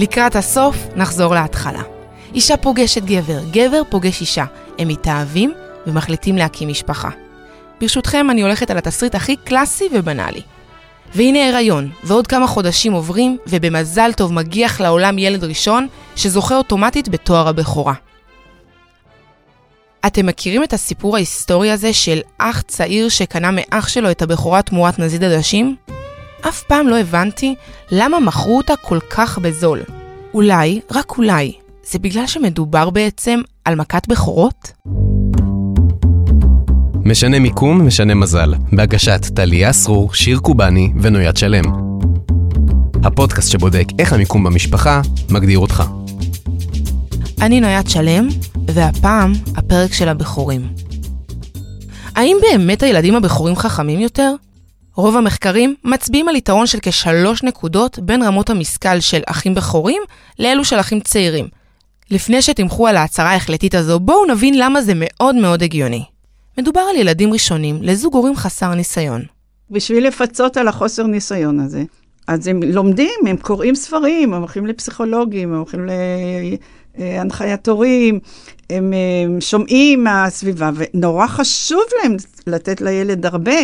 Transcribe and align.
לקראת 0.00 0.36
הסוף 0.36 0.76
נחזור 0.96 1.34
להתחלה. 1.34 1.82
אישה 2.34 2.56
פוגשת 2.56 3.04
גבר, 3.04 3.40
גבר 3.50 3.82
פוגש 3.88 4.20
אישה. 4.20 4.44
הם 4.78 4.88
מתאהבים 4.88 5.52
ומחליטים 5.86 6.36
להקים 6.36 6.68
משפחה. 6.68 7.08
ברשותכם, 7.80 8.30
אני 8.30 8.42
הולכת 8.42 8.70
על 8.70 8.78
התסריט 8.78 9.14
הכי 9.14 9.36
קלאסי 9.36 9.88
ובנאלי. 9.92 10.40
והנה 11.14 11.48
הריון, 11.48 11.90
ועוד 12.04 12.26
כמה 12.26 12.46
חודשים 12.46 12.92
עוברים, 12.92 13.36
ובמזל 13.46 14.12
טוב 14.12 14.32
מגיח 14.32 14.80
לעולם 14.80 15.18
ילד 15.18 15.44
ראשון, 15.44 15.86
שזוכה 16.16 16.56
אוטומטית 16.56 17.08
בתואר 17.08 17.48
הבכורה. 17.48 17.94
אתם 20.06 20.26
מכירים 20.26 20.64
את 20.64 20.72
הסיפור 20.72 21.16
ההיסטורי 21.16 21.70
הזה 21.70 21.92
של 21.92 22.20
אח 22.38 22.60
צעיר 22.60 23.08
שקנה 23.08 23.50
מאח 23.50 23.88
שלו 23.88 24.10
את 24.10 24.22
הבכורה 24.22 24.62
תמורת 24.62 24.98
נזיד 24.98 25.24
עדשים? 25.24 25.99
אף 26.48 26.62
פעם 26.62 26.88
לא 26.88 26.98
הבנתי 26.98 27.54
למה 27.90 28.20
מכרו 28.20 28.56
אותה 28.56 28.76
כל 28.76 28.98
כך 29.10 29.38
בזול. 29.38 29.80
אולי, 30.34 30.80
רק 30.90 31.18
אולי, 31.18 31.52
זה 31.84 31.98
בגלל 31.98 32.26
שמדובר 32.26 32.90
בעצם 32.90 33.40
על 33.64 33.74
מכת 33.74 34.08
בכורות? 34.08 34.72
משנה 37.04 37.38
מיקום, 37.38 37.86
משנה 37.86 38.14
מזל, 38.14 38.54
בהגשת 38.72 39.26
טליה 39.34 39.72
סרור, 39.72 40.14
שיר 40.14 40.38
קובאני 40.38 40.92
ונויד 41.00 41.36
שלם. 41.36 41.64
הפודקאסט 43.04 43.50
שבודק 43.50 43.86
איך 43.98 44.12
המיקום 44.12 44.44
במשפחה 44.44 45.00
מגדיר 45.30 45.58
אותך. 45.58 45.82
אני 47.40 47.60
נויד 47.60 47.88
שלם, 47.88 48.28
והפעם 48.66 49.32
הפרק 49.56 49.92
של 49.92 50.08
הבכורים. 50.08 50.68
האם 52.16 52.36
באמת 52.42 52.82
הילדים 52.82 53.14
הבכורים 53.14 53.56
חכמים 53.56 54.00
יותר? 54.00 54.34
רוב 54.96 55.16
המחקרים 55.16 55.74
מצביעים 55.84 56.28
על 56.28 56.36
יתרון 56.36 56.66
של 56.66 56.78
כשלוש 56.82 57.42
נקודות 57.42 57.98
בין 57.98 58.22
רמות 58.22 58.50
המשכל 58.50 59.00
של 59.00 59.20
אחים 59.26 59.54
בכורים 59.54 60.02
לאלו 60.38 60.64
של 60.64 60.80
אחים 60.80 61.00
צעירים. 61.00 61.48
לפני 62.10 62.42
שתמכו 62.42 62.86
על 62.86 62.96
ההצהרה 62.96 63.30
ההחלטית 63.30 63.74
הזו, 63.74 64.00
בואו 64.00 64.26
נבין 64.26 64.58
למה 64.58 64.82
זה 64.82 64.92
מאוד 64.96 65.34
מאוד 65.34 65.62
הגיוני. 65.62 66.04
מדובר 66.58 66.80
על 66.80 66.96
ילדים 66.96 67.32
ראשונים 67.32 67.78
לזוג 67.82 68.14
הורים 68.14 68.36
חסר 68.36 68.74
ניסיון. 68.74 69.22
בשביל 69.70 70.06
לפצות 70.06 70.56
על 70.56 70.68
החוסר 70.68 71.06
ניסיון 71.06 71.60
הזה. 71.60 71.82
אז 72.28 72.46
הם 72.46 72.62
לומדים, 72.62 73.20
הם 73.26 73.36
קוראים 73.36 73.74
ספרים, 73.74 74.34
הם 74.34 74.40
הולכים 74.40 74.66
לפסיכולוגים, 74.66 75.52
הם 75.52 75.58
הולכים 75.58 75.86
להנחיית 76.98 77.68
הורים, 77.68 78.20
הם, 78.70 78.92
הם 79.24 79.40
שומעים 79.40 80.04
מהסביבה, 80.04 80.70
ונורא 80.74 81.26
חשוב 81.26 81.82
להם 82.02 82.16
לתת 82.46 82.80
לילד 82.80 83.26
הרבה, 83.26 83.60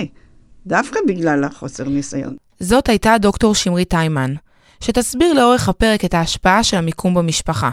דווקא 0.67 1.01
בגלל 1.09 1.45
החוסר 1.45 1.85
ניסיון. 1.89 2.37
זאת 2.61 2.89
הייתה 2.89 3.19
דוקטור 3.19 3.55
שמרית 3.55 3.91
טיימן, 3.91 4.35
שתסביר 4.81 5.33
לאורך 5.33 5.69
הפרק 5.69 6.05
את 6.05 6.15
ההשפעה 6.15 6.65
של 6.65 6.77
המיקום 6.77 7.15
במשפחה. 7.15 7.71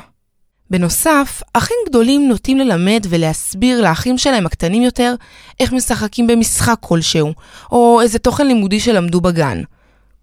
בנוסף, 0.70 1.42
אחים 1.54 1.78
גדולים 1.90 2.28
נוטים 2.28 2.58
ללמד 2.58 3.06
ולהסביר 3.10 3.82
לאחים 3.82 4.18
שלהם 4.18 4.46
הקטנים 4.46 4.84
יותר 4.84 5.16
איך 5.60 5.74
משחקים 5.74 6.28
במשחק 6.28 6.78
כלשהו, 6.80 7.34
או 7.72 8.02
איזה 8.02 8.20
תוכן 8.20 8.48
לימודי 8.48 8.80
שלמדו 8.80 9.22
בגן. 9.22 9.62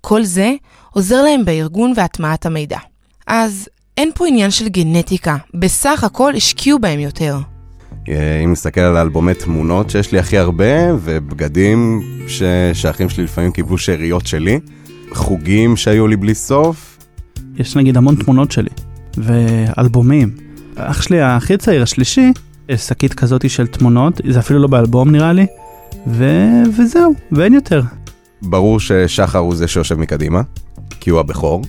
כל 0.00 0.22
זה 0.22 0.52
עוזר 0.90 1.22
להם 1.22 1.44
בארגון 1.44 1.92
והטמעת 1.96 2.46
המידע. 2.46 2.78
אז 3.26 3.68
אין 3.96 4.10
פה 4.14 4.26
עניין 4.26 4.50
של 4.50 4.68
גנטיקה, 4.68 5.36
בסך 5.54 6.04
הכל 6.04 6.34
השקיעו 6.36 6.78
בהם 6.78 7.00
יותר. 7.00 7.36
אה, 8.10 8.40
אם 8.44 8.52
נסתכל 8.52 8.80
על 8.80 8.96
אלבומי 8.96 9.34
תמונות 9.34 9.90
שיש 9.90 10.12
לי 10.12 10.18
הכי 10.18 10.38
הרבה, 10.38 10.94
ובגדים 11.02 12.02
ש... 12.28 12.42
שהאחים 12.72 13.08
שלי 13.08 13.24
לפעמים 13.24 13.52
קיבלו 13.52 13.78
שאריות 13.78 14.26
שלי, 14.26 14.60
חוגים 15.12 15.76
שהיו 15.76 16.06
לי 16.06 16.16
בלי 16.16 16.34
סוף. 16.34 16.98
יש 17.56 17.76
נגיד 17.76 17.96
המון 17.96 18.14
תמונות 18.14 18.52
שלי, 18.52 18.70
ואלבומים. 19.16 20.30
אח 20.76 21.02
שלי 21.02 21.22
הכי 21.22 21.56
צעיר, 21.56 21.82
השלישי, 21.82 22.32
יש 22.68 22.80
שקית 22.80 23.14
כזאת 23.14 23.50
של 23.50 23.66
תמונות, 23.66 24.20
זה 24.28 24.38
אפילו 24.38 24.60
לא 24.60 24.68
באלבום 24.68 25.10
נראה 25.10 25.32
לי, 25.32 25.46
ו... 26.06 26.24
וזהו, 26.78 27.14
ואין 27.32 27.54
יותר. 27.54 27.82
ברור 28.42 28.80
ששחר 28.80 29.38
הוא 29.38 29.54
זה 29.54 29.68
שיושב 29.68 29.94
מקדימה, 29.94 30.42
כי 31.00 31.10
הוא 31.10 31.20
הבכור, 31.20 31.62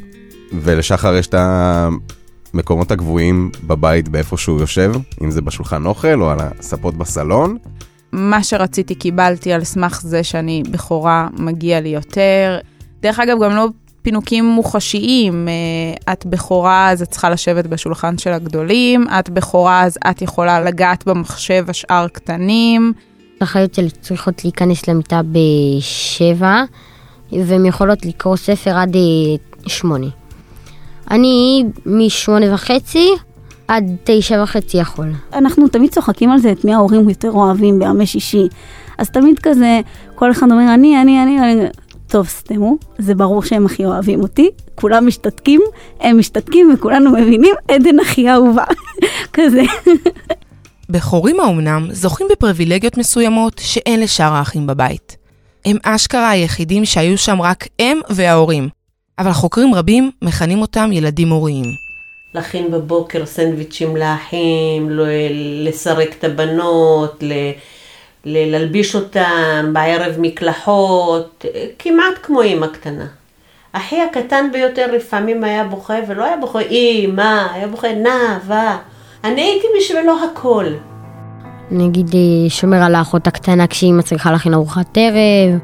ולשחר 0.54 1.16
יש 1.16 1.28
את 1.28 1.36
המקומות 2.54 2.92
הקבועים 2.92 3.52
בבית 3.64 4.10
באיפה 4.10 4.38
שהוא 4.38 4.60
יושב, 4.60 4.92
אם 5.24 5.32
זה 5.32 5.42
בשולחן 5.42 5.86
אוכל 5.86 6.22
או 6.22 6.30
על 6.30 6.38
הספות 6.40 6.96
בסלון. 6.96 7.58
מה 8.12 8.44
שרציתי 8.44 8.96
קיבלתי 8.96 9.54
על 9.54 9.64
סמך 9.64 10.02
זה 10.02 10.24
שאני 10.24 10.64
בכורה, 10.72 11.28
מגיע 11.38 11.80
לי 11.80 11.90
יותר. 11.90 12.60
דרך 13.02 13.20
אגב, 13.20 13.44
גם 13.44 13.52
לא 13.52 13.68
פינוקים 14.02 14.46
מוחשיים. 14.46 15.48
אה, 15.48 16.14
את 16.14 16.26
בכורה, 16.26 16.92
אז 16.92 17.02
את 17.02 17.08
צריכה 17.12 17.30
לשבת 17.30 17.66
בשולחן 17.66 18.18
של 18.18 18.34
הגדולים, 18.34 19.08
את 19.20 19.30
בכורה, 19.30 19.84
אז 19.84 19.98
את 20.10 20.22
יכולה 20.22 20.62
לגעת 20.62 21.08
במחשב, 21.08 21.66
השאר 21.68 22.08
קטנים. 22.08 22.94
החיות 23.42 23.74
שלי 23.74 23.90
צריכות 23.90 24.44
להיכנס 24.44 24.88
למיטה 24.88 25.22
בשבע, 25.32 26.64
והן 27.32 27.66
יכולות 27.66 28.06
לקרוא 28.06 28.36
ספר 28.36 28.78
עד 28.78 28.96
אה, 28.96 29.02
שמונה. 29.68 30.21
אני 31.12 31.64
משמונה 31.86 32.54
וחצי 32.54 33.08
עד 33.68 33.96
תשע 34.04 34.44
וחצי 34.44 34.78
יכול. 34.78 35.12
אנחנו 35.34 35.68
תמיד 35.68 35.92
צוחקים 35.92 36.32
על 36.32 36.40
זה, 36.40 36.52
את 36.52 36.66
מי 36.66 36.74
ההורים 36.74 37.10
יותר 37.10 37.32
אוהבים 37.32 37.80
בימי 37.80 38.06
שישי. 38.06 38.48
אז 38.98 39.10
תמיד 39.10 39.40
כזה, 39.40 39.82
כל 40.16 40.32
אחד 40.32 40.52
אומר, 40.52 40.74
אני, 40.74 41.02
אני, 41.02 41.24
אני, 41.24 41.40
אני. 41.40 41.68
טוב, 42.08 42.28
סתמו, 42.28 42.78
זה 42.98 43.16
ברור 43.16 43.44
שהם 43.44 43.66
הכי 43.66 43.86
אוהבים 43.86 44.22
אותי, 44.22 44.50
כולם 44.76 45.08
משתתקים, 45.08 45.62
הם 46.00 46.20
משתתקים 46.20 46.72
וכולנו 46.74 47.12
מבינים, 47.12 47.56
עדן 47.68 48.00
הכי 48.00 48.30
אהובה, 48.30 48.64
כזה. 49.34 49.62
בכורים 50.90 51.40
האומנם 51.40 51.88
זוכים 51.92 52.28
בפריבילגיות 52.32 52.98
מסוימות 52.98 53.62
שאין 53.64 54.00
לשאר 54.00 54.34
האחים 54.34 54.68
בבית. 54.68 55.18
הם 55.66 55.78
אשכרה 55.84 56.30
היחידים 56.30 56.86
שהיו 56.86 57.18
שם 57.18 57.42
רק 57.42 57.68
הם 57.80 58.00
וההורים, 58.10 58.70
אבל 59.20 59.32
חוקרים 59.32 59.76
רבים 59.76 60.12
מכנים 60.22 60.62
אותם 60.62 60.90
ילדים 60.94 61.30
הוריים. 61.30 61.66
להכין 62.34 62.72
בבוקר 62.72 63.26
סנדוויצ'ים 63.26 63.96
לאחים, 63.96 64.90
לסרק 65.64 66.16
את 66.20 66.24
הבנות, 66.24 67.24
ללביש 68.26 68.96
אותם, 68.96 69.70
בערב 69.74 70.16
מקלחות, 70.20 71.46
כמעט 71.80 72.14
כמו 72.24 72.42
אימא 72.42 72.68
קטנה. 72.68 73.06
אחי 73.72 74.02
הקטן 74.02 74.46
ביותר 74.54 74.92
לפעמים 74.96 75.44
היה 75.44 75.64
בוכה, 75.64 75.96
ולא 76.08 76.26
היה 76.26 76.38
בוכה 76.38 76.60
אימא, 76.60 77.48
היה 77.54 77.68
בוכה 77.68 77.88
נאווה. 77.94 78.78
אני 79.24 79.42
הייתי 79.42 79.68
בשבילו 79.78 80.14
הכל. 80.24 80.66
נגיד 81.72 82.16
אה, 82.16 82.50
שומר 82.50 82.78
על 82.84 82.96
האחות 82.96 83.28
הקטנה 83.28 83.68
כשאימא 83.68 84.02
צריכה 84.02 84.32
להכין 84.32 84.54
ארוחת 84.54 84.98
ערב, 84.98 85.60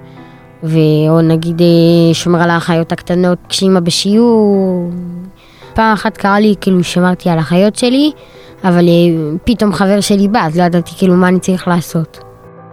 או 1.10 1.22
נגיד 1.22 1.62
אה, 1.62 2.14
שומר 2.14 2.42
על 2.42 2.50
האחיות 2.50 2.92
הקטנות 2.92 3.38
כשאימא 3.50 3.80
בשיעור. 3.80 4.92
פעם 5.74 5.94
אחת 5.94 6.18
קרה 6.18 6.40
לי, 6.40 6.56
כאילו 6.62 6.84
שמרתי 6.84 7.30
על 7.30 7.40
האחיות 7.40 7.76
שלי, 7.76 8.12
אבל 8.64 8.88
אה, 8.88 9.38
פתאום 9.44 9.74
חבר 9.74 10.02
שלי 10.02 10.28
בא, 10.28 10.40
אז 10.40 10.58
לא 10.58 10.64
ידעתי 10.64 10.92
כאילו 10.98 11.14
מה 11.14 11.28
אני 11.28 11.40
צריך 11.40 11.68
לעשות. 11.68 12.20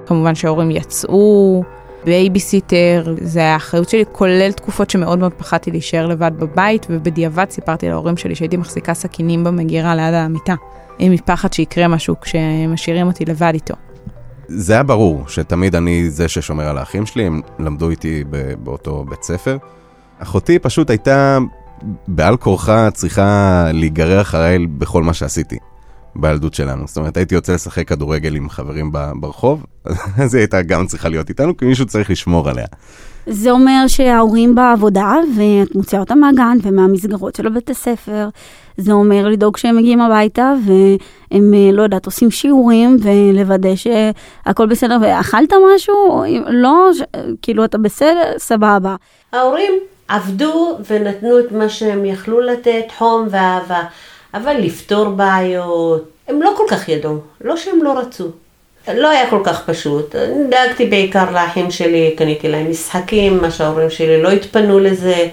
כמובן 0.06 0.34
שההורים 0.34 0.70
יצאו, 0.70 1.62
בייביסיטר, 2.04 3.14
זה 3.20 3.40
היה 3.40 3.52
האחריות 3.52 3.88
שלי, 3.88 4.04
כולל 4.12 4.52
תקופות 4.52 4.90
שמאוד 4.90 5.18
מאוד 5.18 5.32
פחדתי 5.32 5.70
להישאר 5.70 6.06
לבד 6.06 6.32
בבית, 6.38 6.86
ובדיעבד 6.90 7.46
סיפרתי 7.50 7.88
להורים 7.88 8.16
שלי 8.16 8.34
שהייתי 8.34 8.56
מחזיקה 8.56 8.94
סכינים 8.94 9.44
במגירה 9.44 9.94
ליד 9.94 10.14
המיטה, 10.14 10.54
מפחד 11.00 11.52
שיקרה 11.52 11.88
משהו 11.88 12.20
כשמשאירים 12.20 13.06
אותי 13.06 13.24
לבד 13.24 13.50
איתו. 13.54 13.74
זה 14.48 14.72
היה 14.72 14.82
ברור 14.82 15.28
שתמיד 15.28 15.74
אני 15.74 16.10
זה 16.10 16.28
ששומר 16.28 16.68
על 16.68 16.78
האחים 16.78 17.06
שלי, 17.06 17.26
הם 17.26 17.40
למדו 17.58 17.90
איתי 17.90 18.24
באותו 18.62 19.04
בית 19.08 19.22
ספר. 19.22 19.56
אחותי 20.18 20.58
פשוט 20.58 20.90
הייתה 20.90 21.38
בעל 22.08 22.36
כורחה 22.36 22.90
צריכה 22.90 23.64
להיגרר 23.72 24.20
אחריי 24.20 24.66
בכל 24.66 25.02
מה 25.02 25.14
שעשיתי. 25.14 25.58
בילדות 26.16 26.54
שלנו. 26.54 26.86
זאת 26.86 26.96
אומרת, 26.96 27.16
הייתי 27.16 27.34
יוצא 27.34 27.54
לשחק 27.54 27.88
כדורגל 27.88 28.36
עם 28.36 28.48
חברים 28.48 28.92
ברחוב, 29.20 29.66
אז 30.22 30.34
היא 30.34 30.40
הייתה 30.40 30.62
גם 30.62 30.86
צריכה 30.86 31.08
להיות 31.08 31.28
איתנו, 31.28 31.56
כי 31.56 31.64
מישהו 31.64 31.86
צריך 31.86 32.10
לשמור 32.10 32.48
עליה. 32.48 32.66
זה 33.26 33.50
אומר 33.50 33.84
שההורים 33.86 34.54
בעבודה, 34.54 35.14
ואת 35.36 35.74
מוציאה 35.74 36.00
אותם 36.00 36.18
מהגן 36.18 36.56
ומהמסגרות 36.62 37.36
של 37.36 37.46
הבית 37.46 37.70
הספר. 37.70 38.28
זה 38.76 38.92
אומר 38.92 39.28
לדאוג 39.28 39.56
שהם 39.56 39.76
מגיעים 39.76 40.00
הביתה, 40.00 40.52
והם, 40.66 41.54
אה, 41.54 41.72
לא 41.72 41.82
יודעת, 41.82 42.06
עושים 42.06 42.30
שיעורים, 42.30 42.96
ולוודא 43.02 43.74
שהכל 43.76 44.66
בסדר, 44.66 44.96
ואכלת 45.02 45.52
משהו? 45.74 46.24
לא, 46.46 46.90
ש... 46.94 47.02
כאילו, 47.42 47.64
אתה 47.64 47.78
בסדר? 47.78 48.32
סבבה. 48.38 48.96
ההורים 49.32 49.72
עבדו 50.08 50.78
ונתנו 50.90 51.38
את 51.38 51.52
מה 51.52 51.68
שהם 51.68 52.04
יכלו 52.04 52.40
לתת, 52.40 52.84
חום 52.98 53.26
ואהבה. 53.30 53.82
אבל 54.34 54.56
לפתור 54.58 55.08
בעיות, 55.08 56.08
הם 56.28 56.42
לא 56.42 56.52
כל 56.56 56.64
כך 56.68 56.88
ידעו, 56.88 57.18
לא 57.40 57.56
שהם 57.56 57.82
לא 57.82 57.98
רצו. 57.98 58.28
לא 58.94 59.10
היה 59.10 59.30
כל 59.30 59.40
כך 59.44 59.70
פשוט. 59.70 60.14
דאגתי 60.50 60.86
בעיקר 60.86 61.30
לאחים 61.32 61.70
שלי, 61.70 62.14
קניתי 62.16 62.48
להם 62.48 62.70
משחקים, 62.70 63.38
מה 63.42 63.50
שההורים 63.50 63.90
שלי 63.90 64.22
לא 64.22 64.30
התפנו 64.30 64.78
לזה. 64.78 65.28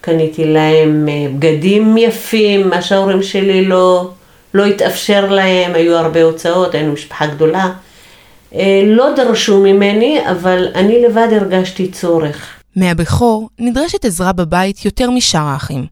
קניתי 0.00 0.44
להם 0.44 1.08
אה, 1.08 1.26
בגדים 1.38 1.96
יפים, 1.96 2.68
מה 2.68 2.82
שההורים 2.82 3.22
שלי 3.22 3.64
לא, 3.64 4.10
לא 4.54 4.64
התאפשר 4.64 5.30
להם, 5.30 5.74
היו 5.74 5.96
הרבה 5.96 6.22
הוצאות, 6.22 6.74
היינו 6.74 6.92
משפחה 6.92 7.26
גדולה. 7.26 7.72
אה, 8.54 8.82
לא 8.86 9.14
דרשו 9.16 9.60
ממני, 9.60 10.18
אבל 10.30 10.68
אני 10.74 11.02
לבד 11.02 11.28
הרגשתי 11.32 11.90
צורך. 11.90 12.46
מהבכור 12.76 13.48
נדרשת 13.58 14.04
עזרה 14.04 14.32
בבית 14.32 14.84
יותר 14.84 15.10
משאר 15.10 15.40
האחים, 15.40 15.86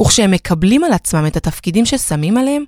וכשהם 0.00 0.30
מקבלים 0.30 0.84
על 0.84 0.92
עצמם 0.92 1.26
את 1.26 1.36
התפקידים 1.36 1.86
ששמים 1.86 2.36
עליהם, 2.36 2.64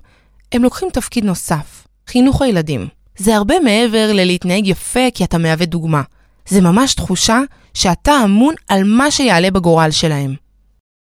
הם 0.51 0.63
לוקחים 0.63 0.89
תפקיד 0.93 1.25
נוסף, 1.25 1.87
חינוך 2.07 2.41
הילדים. 2.41 2.87
זה 3.17 3.35
הרבה 3.35 3.59
מעבר 3.59 4.13
ללהתנהג 4.13 4.67
יפה 4.67 5.11
כי 5.13 5.23
אתה 5.23 5.37
מהווה 5.37 5.65
דוגמה. 5.65 6.01
זה 6.47 6.61
ממש 6.61 6.93
תחושה 6.93 7.39
שאתה 7.73 8.11
אמון 8.23 8.55
על 8.67 8.83
מה 8.83 9.11
שיעלה 9.11 9.51
בגורל 9.51 9.91
שלהם. 9.91 10.44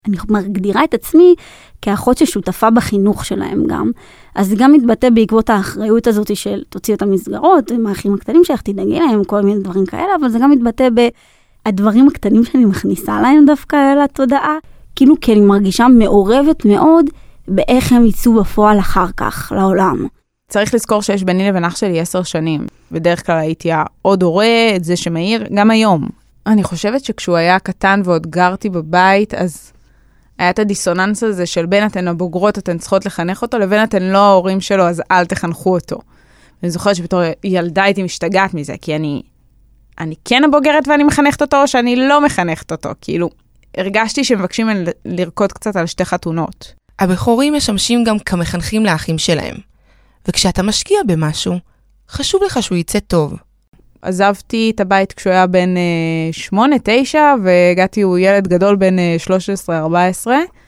אני 0.08 0.16
מגדירה 0.28 0.84
את 0.84 0.94
עצמי 0.94 1.34
כאחות 1.82 2.18
ששותפה 2.18 2.70
בחינוך 2.70 3.24
שלהם 3.24 3.64
גם. 3.66 3.90
אז 4.34 4.48
זה 4.48 4.54
גם 4.58 4.72
מתבטא 4.72 5.10
בעקבות 5.10 5.50
האחריות 5.50 6.06
הזאת 6.06 6.36
של 6.36 6.62
תוציא 6.68 6.94
את 6.94 7.02
המסגרות, 7.02 7.70
עם 7.70 7.86
האחים 7.86 8.14
הקטנים 8.14 8.44
שלך, 8.44 8.62
תדאגי 8.62 9.00
להם, 9.00 9.24
כל 9.24 9.40
מיני 9.40 9.60
דברים 9.60 9.86
כאלה, 9.86 10.14
אבל 10.20 10.28
זה 10.28 10.38
גם 10.38 10.50
מתבטא 10.50 10.88
בדברים 11.68 12.08
הקטנים 12.08 12.44
שאני 12.44 12.64
מכניסה 12.64 13.20
להם 13.20 13.44
דווקא 13.46 13.76
אל 13.76 14.00
התודעה, 14.04 14.56
כאילו 14.96 15.14
כי 15.20 15.32
אני 15.32 15.40
מרגישה 15.40 15.88
מעורבת 15.88 16.64
מאוד 16.64 17.06
באיך 17.48 17.92
הם 17.92 18.06
יצאו 18.06 18.34
בפועל 18.34 18.78
אחר 18.78 19.06
כך 19.16 19.52
לעולם. 19.56 20.06
צריך 20.48 20.74
לזכור 20.74 21.02
שיש 21.02 21.24
ביני 21.24 21.48
לבין 21.48 21.64
אח 21.64 21.76
שלי 21.76 22.00
עשר 22.00 22.22
שנים. 22.22 22.66
בדרך 22.92 23.26
כלל 23.26 23.36
הייתי 23.36 23.68
העוד 23.72 24.22
הורה, 24.22 24.72
את 24.76 24.84
זה 24.84 24.96
שמעיר, 24.96 25.44
גם 25.54 25.70
היום. 25.70 26.08
אני 26.46 26.62
חושבת 26.62 27.04
שכשהוא 27.04 27.36
היה 27.36 27.58
קטן 27.58 28.00
ועוד 28.04 28.26
גרתי 28.26 28.70
בבית, 28.70 29.34
אז 29.34 29.72
היה 30.38 30.50
את 30.50 30.58
הדיסוננס 30.58 31.22
הזה 31.22 31.46
של 31.46 31.66
בין 31.66 31.86
אתן 31.86 32.08
הבוגרות, 32.08 32.58
אתן 32.58 32.78
צריכות 32.78 33.06
לחנך 33.06 33.42
אותו, 33.42 33.58
לבין 33.58 33.84
אתן 33.84 34.02
לא 34.02 34.19
ההורים 34.19 34.60
שלו, 34.60 34.88
אז 34.88 35.02
אל 35.10 35.25
תחנכו 35.25 35.75
אותו. 35.75 35.98
אני 36.62 36.70
זוכרת 36.70 36.96
שבתור 36.96 37.20
ילדה 37.44 37.82
הייתי 37.82 38.02
משתגעת 38.02 38.54
מזה, 38.54 38.75
כי 38.82 38.96
אני, 38.96 39.22
אני 39.98 40.14
כן 40.25 40.44
הבוגרת 40.44 40.88
ואני 40.88 41.04
מחנכת 41.04 41.42
אותו, 41.42 41.62
או 41.62 41.69
שאני 41.69 41.96
לא 41.96 42.25
מחנכת 42.25 42.72
אותו. 42.72 42.90
כאילו, 43.00 43.31
הרגשתי 43.76 44.25
שמבקשים 44.25 44.66
ממני 44.66 44.90
לרקוד 45.04 45.52
קצת 45.52 45.76
על 45.76 45.86
שתי 45.86 46.04
חתונות. 46.04 46.75
הבכורים 46.98 47.54
משמשים 47.54 48.04
גם 48.04 48.19
כמחנכים 48.19 48.84
לאחים 48.84 49.19
שלהם. 49.19 49.56
וכשאתה 50.28 50.62
משקיע 50.62 50.98
במשהו, 51.06 51.54
חשוב 52.08 52.42
לך 52.46 52.62
שהוא 52.62 52.78
יצא 52.78 52.98
טוב. 52.98 53.34
עזבתי 54.04 54.72
את 54.74 54.80
הבית 54.80 55.12
כשהוא 55.12 55.32
היה 55.32 55.46
בן 55.46 55.74
שמונה, 56.32 56.76
תשע, 56.84 57.34
והגעתי, 57.42 58.02
הוא 58.02 58.18
ילד 58.18 58.48
גדול 58.48 58.76
בן 58.76 58.96
13-14, 59.68 60.26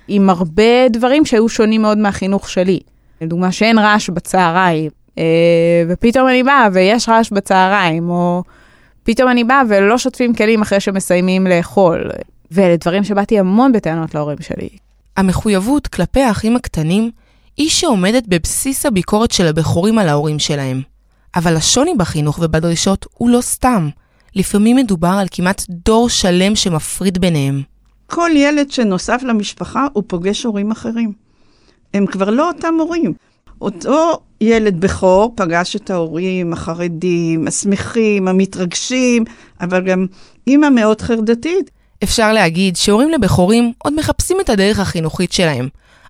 עם 0.08 0.30
הרבה 0.30 0.88
דברים 0.90 1.24
שהיו 1.24 1.48
שונים 1.48 1.82
מאוד 1.82 1.98
מהחינוך 1.98 2.48
שלי. 2.50 2.80
לדוגמה, 3.20 3.52
שאין 3.52 3.78
רעש 3.78 4.10
בצהריים, 4.10 4.90
אה, 5.18 5.24
ופתאום 5.88 6.28
אני 6.28 6.42
באה 6.42 6.68
ויש 6.72 7.08
רעש 7.08 7.30
בצהריים, 7.30 8.10
או 8.10 8.42
פתאום 9.02 9.30
אני 9.30 9.44
באה 9.44 9.62
ולא 9.68 9.98
שוטפים 9.98 10.34
כלים 10.34 10.62
אחרי 10.62 10.80
שמסיימים 10.80 11.46
לאכול. 11.46 12.10
ואלה 12.50 12.76
דברים 12.76 13.04
שבאתי 13.04 13.38
המון 13.38 13.72
בטענות 13.72 14.14
להורים 14.14 14.38
שלי. 14.40 14.68
המחויבות 15.16 15.86
כלפי 15.86 16.20
האחים 16.20 16.56
הקטנים 16.56 17.10
היא 17.56 17.68
שעומדת 17.68 18.22
בבסיס 18.28 18.86
הביקורת 18.86 19.30
של 19.30 19.46
הבכורים 19.46 19.98
על 19.98 20.08
ההורים 20.08 20.38
שלהם. 20.38 20.82
אבל 21.36 21.56
השוני 21.56 21.94
בחינוך 21.94 22.38
ובדרישות 22.42 23.06
הוא 23.14 23.30
לא 23.30 23.40
סתם. 23.40 23.88
לפעמים 24.34 24.76
מדובר 24.76 25.16
על 25.20 25.26
כמעט 25.30 25.62
דור 25.68 26.08
שלם 26.08 26.56
שמפריד 26.56 27.18
ביניהם. 27.18 27.62
כל 28.06 28.30
ילד 28.34 28.70
שנוסף 28.70 29.22
למשפחה 29.22 29.86
הוא 29.92 30.04
פוגש 30.06 30.42
הורים 30.42 30.70
אחרים. 30.70 31.12
הם 31.94 32.06
כבר 32.06 32.30
לא 32.30 32.48
אותם 32.48 32.74
הורים. 32.78 33.12
אותו 33.60 34.20
ילד 34.40 34.80
בכור 34.80 35.32
פגש 35.36 35.76
את 35.76 35.90
ההורים 35.90 36.52
החרדים, 36.52 37.48
השמחים, 37.48 38.28
המתרגשים, 38.28 39.24
אבל 39.60 39.80
גם 39.80 40.06
אימא 40.46 40.68
מאוד 40.70 41.00
חרדתית. 41.00 41.70
אפשר 42.02 42.32
להגיד 42.32 42.76
שהורים 42.76 43.10
לבכורים 43.10 43.72
עוד 43.78 43.94
מחפשים 43.94 44.36
את 44.40 44.50
הדרך 44.50 44.80
החינוכית 44.80 45.32
שלהם. 45.32 45.68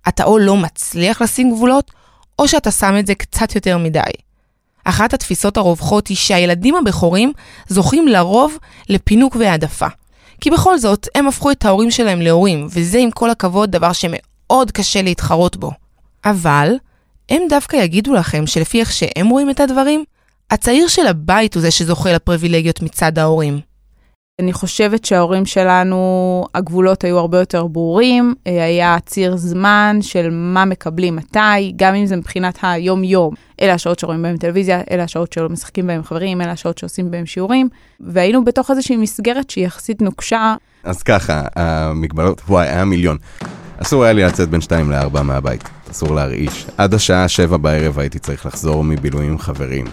אתה 0.08 0.24
או 0.24 0.38
לא 0.38 0.56
מצליח 0.56 1.22
לשים 1.22 1.50
גבולות, 1.50 1.90
או 2.38 2.48
שאתה 2.48 2.70
שם 2.70 2.94
את 2.98 3.06
זה 3.06 3.14
קצת 3.14 3.54
יותר 3.54 3.78
מדי. 3.78 4.00
אחת 4.88 5.14
התפיסות 5.14 5.56
הרווחות 5.56 6.06
היא 6.06 6.16
שהילדים 6.16 6.74
הבכורים 6.74 7.32
זוכים 7.68 8.08
לרוב 8.08 8.56
לפינוק 8.88 9.36
והעדפה. 9.36 9.86
כי 10.40 10.50
בכל 10.50 10.78
זאת, 10.78 11.08
הם 11.14 11.28
הפכו 11.28 11.50
את 11.50 11.64
ההורים 11.64 11.90
שלהם 11.90 12.20
להורים, 12.20 12.66
וזה 12.70 12.98
עם 12.98 13.10
כל 13.10 13.30
הכבוד 13.30 13.70
דבר 13.70 13.92
שמאוד 13.92 14.70
קשה 14.70 15.02
להתחרות 15.02 15.56
בו. 15.56 15.70
אבל, 16.24 16.74
הם 17.28 17.42
דווקא 17.48 17.76
יגידו 17.76 18.14
לכם 18.14 18.46
שלפי 18.46 18.80
איך 18.80 18.92
שהם 18.92 19.28
רואים 19.28 19.50
את 19.50 19.60
הדברים, 19.60 20.04
הצעיר 20.50 20.88
של 20.88 21.06
הבית 21.06 21.54
הוא 21.54 21.60
זה 21.60 21.70
שזוכה 21.70 22.12
לפריבילגיות 22.12 22.82
מצד 22.82 23.18
ההורים. 23.18 23.60
אני 24.40 24.52
חושבת 24.52 25.04
שההורים 25.04 25.46
שלנו, 25.46 26.44
הגבולות 26.54 27.04
היו 27.04 27.18
הרבה 27.18 27.38
יותר 27.38 27.66
ברורים, 27.66 28.34
אה, 28.46 28.64
היה 28.64 28.96
ציר 29.06 29.36
זמן 29.36 29.98
של 30.00 30.28
מה 30.30 30.64
מקבלים 30.64 31.16
מתי, 31.16 31.72
גם 31.76 31.94
אם 31.94 32.06
זה 32.06 32.16
מבחינת 32.16 32.58
היום-יום. 32.62 33.34
אלה 33.60 33.74
השעות 33.74 33.98
שרואים 33.98 34.22
בהם 34.22 34.36
טלוויזיה, 34.36 34.80
אלה 34.90 35.02
השעות 35.02 35.32
שלא 35.32 35.48
משחקים 35.48 35.86
בהם 35.86 36.02
חברים, 36.02 36.40
אלה 36.40 36.52
השעות 36.52 36.78
שעושים 36.78 37.10
בהם 37.10 37.26
שיעורים, 37.26 37.68
והיינו 38.00 38.44
בתוך 38.44 38.70
איזושהי 38.70 38.96
מסגרת 38.96 39.50
שהיא 39.50 39.66
יחסית 39.66 40.02
נוקשה. 40.02 40.54
אז 40.84 41.02
ככה, 41.02 41.42
המגבלות, 41.56 42.42
וואי, 42.48 42.68
היה 42.68 42.84
מיליון. 42.84 43.16
אסור 43.78 44.04
היה 44.04 44.12
לי 44.12 44.22
לצאת 44.22 44.48
בין 44.48 44.60
2 44.60 44.90
ל-4 44.90 45.22
מהבית, 45.22 45.68
אסור 45.90 46.14
להרעיש. 46.14 46.66
עד 46.78 46.94
השעה 46.94 47.28
7 47.28 47.56
בערב 47.56 47.98
הייתי 47.98 48.18
צריך 48.18 48.46
לחזור 48.46 48.84
מבילויים 48.84 49.38
חברים. 49.38 49.86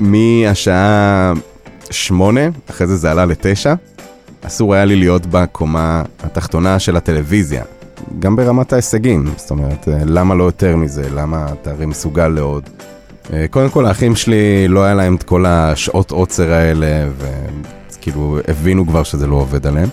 מהשעה 0.00 1.32
שמונה, 1.90 2.40
אחרי 2.70 2.86
זה 2.86 2.96
זה 2.96 3.10
עלה 3.10 3.24
לתשע. 3.24 3.74
אסור 4.42 4.74
היה 4.74 4.84
לי 4.84 4.96
להיות 4.96 5.26
בקומה 5.26 6.02
התחתונה 6.22 6.78
של 6.78 6.96
הטלוויזיה, 6.96 7.62
גם 8.18 8.36
ברמת 8.36 8.72
ההישגים, 8.72 9.24
זאת 9.36 9.50
אומרת, 9.50 9.88
אה, 9.88 9.98
למה 10.04 10.34
לא 10.34 10.44
יותר 10.44 10.76
מזה? 10.76 11.08
למה 11.14 11.46
אתה 11.52 11.70
הרי 11.70 11.86
מסוגל 11.86 12.28
לעוד? 12.28 12.70
אה, 13.32 13.46
קודם 13.50 13.70
כל, 13.70 13.86
האחים 13.86 14.16
שלי, 14.16 14.68
לא 14.68 14.84
היה 14.84 14.94
להם 14.94 15.14
את 15.14 15.22
כל 15.22 15.46
השעות 15.46 16.10
עוצר 16.10 16.52
האלה, 16.52 17.08
וכאילו 17.88 18.38
הבינו 18.48 18.86
כבר 18.86 19.02
שזה 19.02 19.26
לא 19.26 19.36
עובד 19.36 19.66
עליהם. 19.66 19.88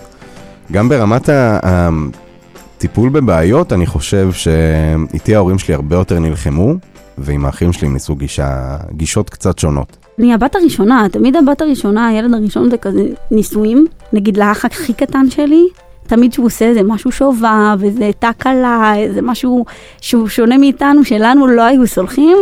גם 0.72 0.88
ברמת 0.88 1.28
הטיפול 1.62 3.10
בבעיות, 3.10 3.72
אני 3.72 3.86
חושב 3.86 4.30
שאיתי 4.32 5.34
ההורים 5.34 5.58
שלי 5.58 5.74
הרבה 5.74 5.96
יותר 5.96 6.18
נלחמו, 6.18 6.74
ועם 7.18 7.44
האחים 7.44 7.72
שלי 7.72 7.86
הם 7.86 7.92
ניסו 7.92 8.16
גישה, 8.16 8.76
גישות 8.92 9.30
קצת 9.30 9.58
שונות. 9.58 10.03
אני 10.18 10.34
הבת 10.34 10.54
הראשונה, 10.54 11.06
תמיד 11.12 11.36
הבת 11.36 11.60
הראשונה, 11.60 12.08
הילד 12.08 12.34
הראשון 12.34 12.70
זה 12.70 12.76
כזה 12.76 13.02
נישואים. 13.30 13.86
נגיד 14.12 14.36
לאח 14.36 14.64
הכי 14.64 14.92
קטן 14.92 15.30
שלי, 15.30 15.68
תמיד 16.06 16.32
שהוא 16.32 16.46
עושה 16.46 16.64
איזה 16.64 16.82
משהו 16.82 17.12
שובב, 17.12 17.78
איזה 17.84 18.10
תקלה, 18.18 18.94
איזה 18.96 19.22
משהו 19.22 19.64
שהוא 20.00 20.28
שונה 20.28 20.58
מאיתנו, 20.58 21.04
שלנו 21.04 21.46
לא 21.46 21.62
היו 21.62 21.86
סולחים, 21.86 22.36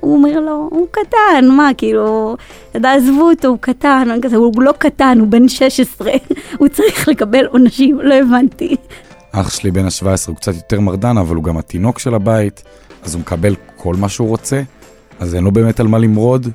הוא 0.00 0.16
אומר 0.16 0.40
לו, 0.40 0.68
הוא 0.70 0.86
קטן, 0.90 1.48
מה, 1.48 1.70
כאילו, 1.76 2.36
ידע, 2.74 2.92
עזבו 2.92 3.30
אותו, 3.30 3.48
הוא 3.48 3.58
קטן, 3.60 4.08
כזה, 4.22 4.36
הוא 4.36 4.62
לא 4.62 4.72
קטן, 4.78 5.18
הוא 5.20 5.28
בן 5.28 5.48
16, 5.48 6.12
הוא 6.58 6.68
צריך 6.68 7.08
לקבל 7.08 7.46
עונשים, 7.46 8.00
לא 8.00 8.14
הבנתי. 8.14 8.76
אח 9.32 9.50
שלי 9.50 9.70
בן 9.70 9.84
ה-17 9.84 10.28
הוא 10.28 10.36
קצת 10.36 10.54
יותר 10.54 10.80
מרדן, 10.80 11.18
אבל 11.18 11.36
הוא 11.36 11.44
גם 11.44 11.56
התינוק 11.56 11.98
של 11.98 12.14
הבית, 12.14 12.62
אז 13.04 13.14
הוא 13.14 13.20
מקבל 13.20 13.54
כל 13.76 13.94
מה 13.94 14.08
שהוא 14.08 14.28
רוצה, 14.28 14.62
אז 15.20 15.34
אין 15.34 15.44
לו 15.44 15.52
באמת 15.52 15.80
על 15.80 15.88
מה 15.88 15.98
למרוד. 15.98 16.48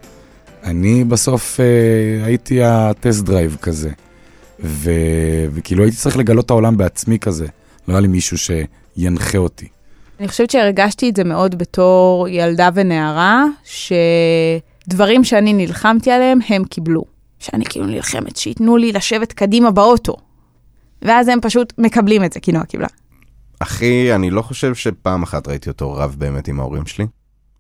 אני 0.65 1.03
בסוף 1.03 1.59
אה, 1.59 2.25
הייתי 2.25 2.63
ה 2.63 2.76
test 2.76 3.25
drive 3.25 3.57
כזה, 3.61 3.89
ו... 4.59 4.91
וכאילו 5.51 5.83
הייתי 5.83 5.97
צריך 5.97 6.17
לגלות 6.17 6.45
את 6.45 6.49
העולם 6.49 6.77
בעצמי 6.77 7.19
כזה, 7.19 7.45
לא 7.87 7.93
היה 7.93 8.01
לי 8.01 8.07
מישהו 8.07 8.37
שינחה 8.37 9.37
אותי. 9.37 9.67
אני 10.19 10.27
חושבת 10.27 10.49
שהרגשתי 10.49 11.09
את 11.09 11.15
זה 11.15 11.23
מאוד 11.23 11.57
בתור 11.57 12.27
ילדה 12.29 12.69
ונערה, 12.73 13.43
שדברים 13.63 15.23
שאני 15.23 15.53
נלחמתי 15.53 16.11
עליהם, 16.11 16.39
הם 16.49 16.63
קיבלו. 16.63 17.03
שאני 17.39 17.65
כאילו 17.65 17.85
נלחמת, 17.85 18.37
שייתנו 18.37 18.77
לי 18.77 18.91
לשבת 18.91 19.33
קדימה 19.33 19.71
באוטו. 19.71 20.15
ואז 21.01 21.27
הם 21.27 21.41
פשוט 21.41 21.73
מקבלים 21.77 22.23
את 22.23 22.33
זה, 22.33 22.39
כי 22.39 22.51
נועה 22.51 22.65
קיבלה. 22.65 22.87
אחי, 23.59 24.15
אני 24.15 24.29
לא 24.29 24.41
חושב 24.41 24.75
שפעם 24.75 25.23
אחת 25.23 25.47
ראיתי 25.47 25.69
אותו 25.69 25.93
רב 25.93 26.15
באמת 26.17 26.47
עם 26.47 26.59
ההורים 26.59 26.85
שלי. 26.85 27.05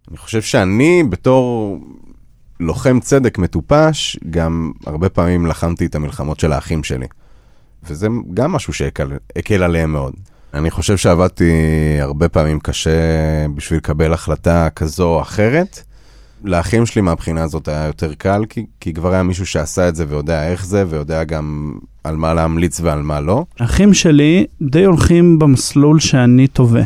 אני 0.09 0.17
חושב 0.17 0.41
שאני 0.41 1.03
בתור 1.09 1.77
לוחם 2.59 2.99
צדק 2.99 3.37
מטופש, 3.37 4.17
גם 4.29 4.71
הרבה 4.85 5.09
פעמים 5.09 5.45
לחמתי 5.45 5.85
את 5.85 5.95
המלחמות 5.95 6.39
של 6.39 6.53
האחים 6.53 6.83
שלי. 6.83 7.07
וזה 7.83 8.07
גם 8.33 8.51
משהו 8.51 8.73
שהקל 8.73 9.63
עליהם 9.63 9.91
מאוד. 9.91 10.13
אני 10.53 10.71
חושב 10.71 10.97
שעבדתי 10.97 11.51
הרבה 12.01 12.29
פעמים 12.29 12.59
קשה 12.59 12.99
בשביל 13.55 13.77
לקבל 13.77 14.13
החלטה 14.13 14.67
כזו 14.75 15.07
או 15.07 15.21
אחרת, 15.21 15.81
לאחים 16.43 16.85
שלי 16.85 17.01
מהבחינה 17.01 17.43
הזאת 17.43 17.67
היה 17.67 17.85
יותר 17.85 18.13
קל, 18.13 18.45
כי, 18.49 18.65
כי 18.79 18.93
כבר 18.93 19.13
היה 19.13 19.23
מישהו 19.23 19.45
שעשה 19.45 19.89
את 19.89 19.95
זה 19.95 20.05
ויודע 20.09 20.47
איך 20.47 20.65
זה, 20.65 20.83
ויודע 20.89 21.23
גם 21.23 21.73
על 22.03 22.15
מה 22.15 22.33
להמליץ 22.33 22.79
ועל 22.81 23.01
מה 23.01 23.21
לא. 23.21 23.45
האחים 23.59 23.93
שלי 23.93 24.45
די 24.61 24.83
הולכים 24.83 25.39
במסלול 25.39 25.99
שאני 25.99 26.47
תובע. 26.47 26.83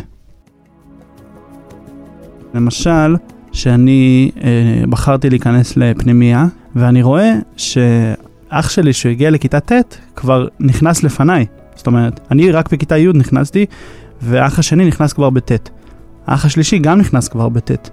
למשל, 2.53 3.15
שאני 3.51 4.31
אה, 4.43 4.83
בחרתי 4.89 5.29
להיכנס 5.29 5.77
לפנימייה, 5.77 6.45
ואני 6.75 7.01
רואה 7.03 7.33
שאח 7.57 8.69
שלי 8.69 8.93
שהגיע 8.93 9.31
לכיתה 9.31 9.59
ט' 9.59 9.97
כבר 10.15 10.47
נכנס 10.59 11.03
לפניי. 11.03 11.45
זאת 11.75 11.87
אומרת, 11.87 12.19
אני 12.31 12.51
רק 12.51 12.73
בכיתה 12.73 12.97
י' 12.97 13.07
נכנסתי, 13.13 13.65
והאח 14.21 14.59
השני 14.59 14.85
נכנס 14.85 15.13
כבר 15.13 15.29
בט'. 15.29 15.69
האח 16.27 16.45
השלישי 16.45 16.79
גם 16.79 16.99
נכנס 16.99 17.27
כבר 17.27 17.49
בט'. 17.49 17.89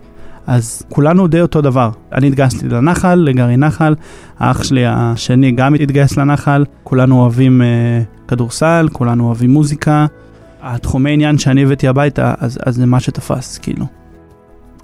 אז 0.46 0.82
כולנו 0.88 1.26
די 1.26 1.40
אותו 1.40 1.60
דבר. 1.60 1.90
אני 2.12 2.26
התגייסתי 2.26 2.68
לנחל, 2.68 3.14
לגרעין 3.14 3.64
נחל, 3.64 3.94
האח 4.38 4.62
שלי 4.62 4.82
השני 4.86 5.52
גם 5.52 5.74
התגייס 5.74 6.16
לנחל, 6.16 6.64
כולנו 6.84 7.20
אוהבים 7.20 7.62
אה, 7.62 7.66
כדורסל, 8.28 8.88
כולנו 8.92 9.26
אוהבים 9.26 9.50
מוזיקה. 9.50 10.06
התחומי 10.62 11.12
עניין 11.12 11.38
שאני 11.38 11.62
הבאתי 11.62 11.88
הביתה, 11.88 12.34
אז, 12.38 12.58
אז 12.66 12.74
זה 12.74 12.86
מה 12.86 13.00
שתפס, 13.00 13.58
כאילו. 13.58 13.86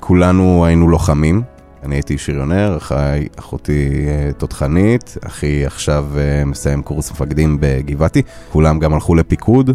כולנו 0.04 0.64
היינו 0.64 0.88
לוחמים. 0.88 1.42
אני 1.82 1.94
הייתי 1.94 2.18
שריונר, 2.18 2.76
אחי, 2.76 2.94
אחותי 3.38 3.88
אה, 4.06 4.32
תותחנית, 4.38 5.16
אחי 5.26 5.66
עכשיו 5.66 6.06
אה, 6.16 6.44
מסיים 6.44 6.82
קורס 6.82 7.10
מפקדים 7.10 7.56
בגבעתי, 7.60 8.22
כולם 8.52 8.78
גם 8.78 8.94
הלכו 8.94 9.14
לפיקוד. 9.14 9.70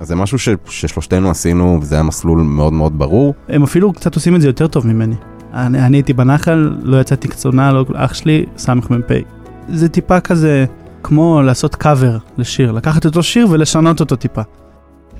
אז 0.00 0.08
זה 0.08 0.16
משהו 0.16 0.38
ש, 0.38 0.48
ששלושתנו 0.66 1.30
עשינו, 1.30 1.78
וזה 1.82 1.94
היה 1.94 2.02
מסלול 2.02 2.38
מאוד 2.42 2.72
מאוד 2.72 2.98
ברור. 2.98 3.34
הם 3.48 3.62
אפילו 3.62 3.92
קצת 3.92 4.14
עושים 4.14 4.36
את 4.36 4.40
זה 4.40 4.48
יותר 4.48 4.66
טוב 4.66 4.86
ממני. 4.86 5.14
אני, 5.54 5.86
אני 5.86 5.96
הייתי 5.96 6.12
בנחל, 6.12 6.76
לא 6.82 7.00
יצאתי 7.00 7.28
קצונה, 7.28 7.72
לא, 7.72 7.84
אח 7.94 8.14
שלי, 8.14 8.44
סמ"פ. 8.56 9.12
זה 9.68 9.88
טיפה 9.88 10.20
כזה 10.20 10.64
כמו 11.02 11.42
לעשות 11.42 11.74
קאבר 11.74 12.18
לשיר, 12.38 12.72
לקחת 12.72 13.04
אותו 13.04 13.22
שיר 13.22 13.48
ולשנות 13.50 14.00
אותו 14.00 14.16
טיפה. 14.16 14.42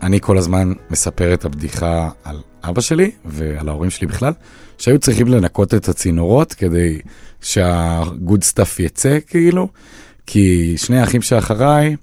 אני 0.03 0.21
כל 0.21 0.39
הזמן 0.39 0.73
מספר 0.91 1.35
את 1.35 1.45
הבדיחה 1.45 2.09
על 2.25 2.37
אבא 2.65 2.81
שלי 2.81 3.11
ועל 3.25 3.69
ההורים 3.69 3.91
שלי 3.91 4.07
בכלל, 4.07 4.33
שהיו 4.79 4.99
צריכים 4.99 5.29
לנקות 5.29 5.75
את 5.75 5.89
הצינורות 5.89 6.55
כדי 6.55 6.99
שה 7.41 7.85
good 7.85 8.45
stuff 8.45 8.81
יצא 8.81 9.19
כאילו, 9.27 9.69
כי 10.27 10.75
שני 10.77 11.01
האחים 11.01 11.23
שאחריי 11.23 11.97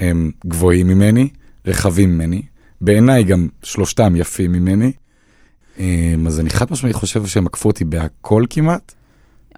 הם 0.00 0.30
גבוהים 0.46 0.88
ממני, 0.88 1.28
רחבים 1.66 2.14
ממני, 2.14 2.42
בעיניי 2.80 3.24
גם 3.24 3.48
שלושתם 3.62 4.16
יפים 4.16 4.52
ממני, 4.52 4.92
אמ, 5.78 6.26
אז 6.26 6.40
אני 6.40 6.50
חד 6.50 6.66
משמעית 6.70 6.96
חושב 6.96 7.26
שהם 7.26 7.46
עקפו 7.46 7.68
אותי 7.68 7.84
בהכל 7.84 8.44
כמעט. 8.50 8.94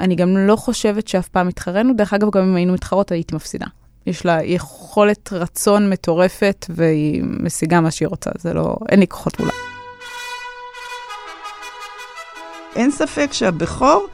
אני 0.01 0.15
גם 0.15 0.37
לא 0.37 0.57
חושבת 0.57 1.09
שאף 1.09 1.29
פעם 1.29 1.49
התחרנו, 1.49 1.95
דרך 1.97 2.13
אגב, 2.13 2.29
גם 2.31 2.43
אם 2.43 2.55
היינו 2.55 2.73
מתחרות 2.73 3.13
הייתי 3.13 3.35
מפסידה. 3.35 3.67
יש 4.07 4.27
לה 4.27 4.45
יכולת 4.45 5.33
רצון 5.33 5.91
מטורפת, 5.91 6.67
והיא 6.69 7.23
משיגה 7.41 7.81
מה 7.81 7.91
שהיא 7.91 8.09
רוצה, 8.09 8.31
זה 8.39 8.55
לא, 8.55 8.77
אין 8.89 9.01
לי 9.01 9.07
כוחות 9.07 9.41
מולה. 9.41 9.53
אין 12.77 12.91
ספק 12.91 13.33
שהבכור, 13.33 14.07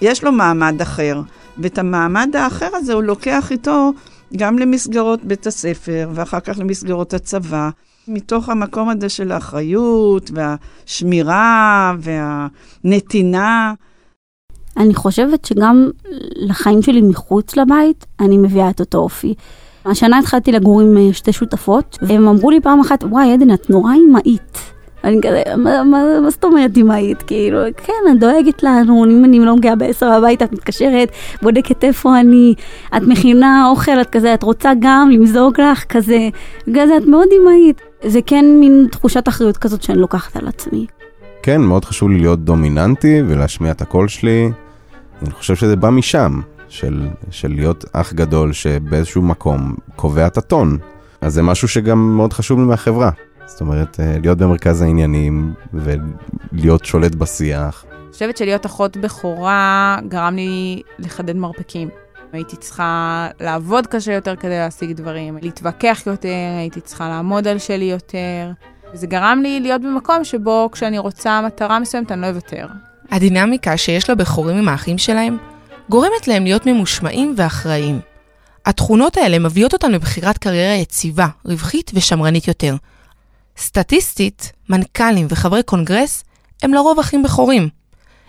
יש 0.00 0.24
לו 0.24 0.32
מעמד 0.32 0.82
אחר, 0.82 1.20
ואת 1.58 1.78
המעמד 1.78 2.36
האחר 2.36 2.68
הזה 2.74 2.92
הוא 2.92 3.02
לוקח 3.02 3.52
איתו 3.52 3.92
גם 4.36 4.58
למסגרות 4.58 5.24
בית 5.24 5.46
הספר, 5.46 6.08
ואחר 6.14 6.40
כך 6.40 6.58
למסגרות 6.58 7.14
הצבא, 7.14 7.70
מתוך 8.08 8.48
המקום 8.48 8.88
הזה 8.88 9.08
של 9.08 9.32
האחריות, 9.32 10.30
והשמירה, 10.34 11.94
והנתינה. 11.98 13.74
אני 14.76 14.94
חושבת 14.94 15.44
שגם 15.44 15.90
לחיים 16.36 16.82
שלי 16.82 17.02
מחוץ 17.02 17.56
לבית, 17.56 18.06
אני 18.20 18.38
מביאה 18.38 18.70
את 18.70 18.80
אותו 18.80 18.98
אופי. 18.98 19.34
השנה 19.84 20.18
התחלתי 20.18 20.52
לגור 20.52 20.80
עם 20.80 20.96
אה, 20.96 21.12
שתי 21.12 21.32
שותפות, 21.32 21.98
והם 22.02 22.28
אמרו 22.28 22.50
לי 22.50 22.60
פעם 22.60 22.80
אחת, 22.80 23.04
וואי, 23.04 23.32
עדן, 23.32 23.54
את 23.54 23.70
נורא 23.70 23.92
אימהית. 23.92 24.71
אני 25.04 25.18
כזה, 25.22 25.42
מה, 25.56 25.84
מה, 25.84 26.20
מה 26.22 26.30
זאת 26.30 26.44
אומרת 26.44 26.76
אימהית? 26.76 27.22
כאילו, 27.22 27.58
כן, 27.76 28.12
את 28.12 28.20
דואגת 28.20 28.62
לנו, 28.62 29.04
אם 29.04 29.24
אני 29.24 29.38
לא 29.38 29.56
מגיעה 29.56 29.76
בעשר 29.76 30.06
הביתה, 30.06 30.44
את 30.44 30.52
מתקשרת, 30.52 31.08
בודקת 31.42 31.84
איפה 31.84 32.20
אני, 32.20 32.54
את 32.96 33.02
מכינה 33.02 33.68
אוכל, 33.70 34.00
את 34.00 34.10
כזה, 34.10 34.34
את 34.34 34.42
רוצה 34.42 34.72
גם 34.80 35.10
למזוג 35.10 35.60
לך, 35.60 35.84
כזה, 35.88 36.28
בגלל 36.68 36.86
זה 36.86 36.96
את 36.96 37.06
מאוד 37.06 37.28
אימהית. 37.32 37.80
זה 38.06 38.20
כן 38.26 38.44
מין 38.60 38.86
תחושת 38.90 39.28
אחריות 39.28 39.56
כזאת 39.56 39.82
שאני 39.82 39.98
לוקחת 39.98 40.36
על 40.36 40.48
עצמי. 40.48 40.86
כן, 41.42 41.60
מאוד 41.60 41.84
חשוב 41.84 42.10
לי 42.10 42.18
להיות 42.18 42.44
דומיננטי 42.44 43.22
ולהשמיע 43.28 43.72
את 43.72 43.82
הקול 43.82 44.08
שלי. 44.08 44.50
אני 45.22 45.30
חושב 45.30 45.56
שזה 45.56 45.76
בא 45.76 45.90
משם, 45.90 46.40
של, 46.68 47.08
של 47.30 47.52
להיות 47.54 47.84
אח 47.92 48.12
גדול 48.12 48.52
שבאיזשהו 48.52 49.22
מקום 49.22 49.74
קובע 49.96 50.26
את 50.26 50.38
הטון. 50.38 50.78
אז 51.20 51.34
זה 51.34 51.42
משהו 51.42 51.68
שגם 51.68 52.16
מאוד 52.16 52.32
חשוב 52.32 52.58
לי 52.58 52.64
מהחברה. 52.64 53.10
זאת 53.52 53.60
אומרת, 53.60 54.00
אה, 54.00 54.18
להיות 54.22 54.38
במרכז 54.38 54.82
העניינים 54.82 55.54
ולהיות 55.74 56.84
שולט 56.84 57.14
בשיח. 57.14 57.84
אני 57.90 58.12
חושבת 58.12 58.36
שלהיות 58.36 58.66
אחות 58.66 58.96
בכורה 58.96 59.98
גרם 60.08 60.36
לי 60.36 60.82
לחדד 60.98 61.36
מרפקים. 61.36 61.88
הייתי 62.32 62.56
צריכה 62.56 63.28
לעבוד 63.40 63.86
קשה 63.86 64.12
יותר 64.12 64.36
כדי 64.36 64.58
להשיג 64.58 64.92
דברים, 64.92 65.38
להתווכח 65.42 66.02
יותר, 66.06 66.28
הייתי 66.58 66.80
צריכה 66.80 67.08
לעמוד 67.08 67.48
על 67.48 67.58
שלי 67.58 67.84
יותר. 67.84 68.50
וזה 68.94 69.06
גרם 69.06 69.40
לי 69.42 69.60
להיות 69.60 69.82
במקום 69.82 70.24
שבו 70.24 70.68
כשאני 70.72 70.98
רוצה 70.98 71.40
מטרה 71.46 71.78
מסוימת 71.78 72.12
אני 72.12 72.20
לא 72.20 72.26
אוותר. 72.26 72.66
הדינמיקה 73.10 73.76
שיש 73.76 74.10
לבכורים 74.10 74.56
עם 74.56 74.68
האחים 74.68 74.98
שלהם 74.98 75.36
גורמת 75.88 76.28
להם 76.28 76.44
להיות 76.44 76.66
ממושמעים 76.66 77.34
ואחראיים. 77.36 78.00
התכונות 78.66 79.16
האלה 79.16 79.38
מביאות 79.38 79.72
אותם 79.72 79.90
לבחירת 79.90 80.38
קריירה 80.38 80.74
יציבה, 80.74 81.26
רווחית 81.44 81.90
ושמרנית 81.94 82.48
יותר. 82.48 82.76
סטטיסטית, 83.56 84.52
מנכ"לים 84.68 85.26
וחברי 85.30 85.62
קונגרס 85.62 86.24
הם 86.62 86.74
לרוב 86.74 86.98
אחים 86.98 87.22
בכורים. 87.22 87.68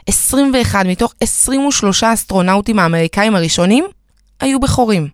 21 0.07 0.85
מתוך 0.85 1.13
23 1.21 2.03
האסטרונאוטים 2.03 2.79
האמריקאים 2.79 3.35
הראשונים 3.35 3.85
היו 4.39 4.59
בכורים. 4.59 5.07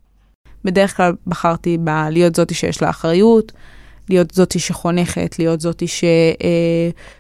בדרך 0.64 0.98
כלל 0.98 1.14
בחרתי 1.28 1.78
בלהיות 1.78 2.36
זאתי 2.36 2.54
שיש 2.54 2.82
לה 2.82 2.90
אחריות, 2.90 3.52
להיות 4.10 4.32
זאתי 4.32 4.60
שחונכת, 4.60 5.40
להיות 5.40 5.62
זאתי 5.62 5.86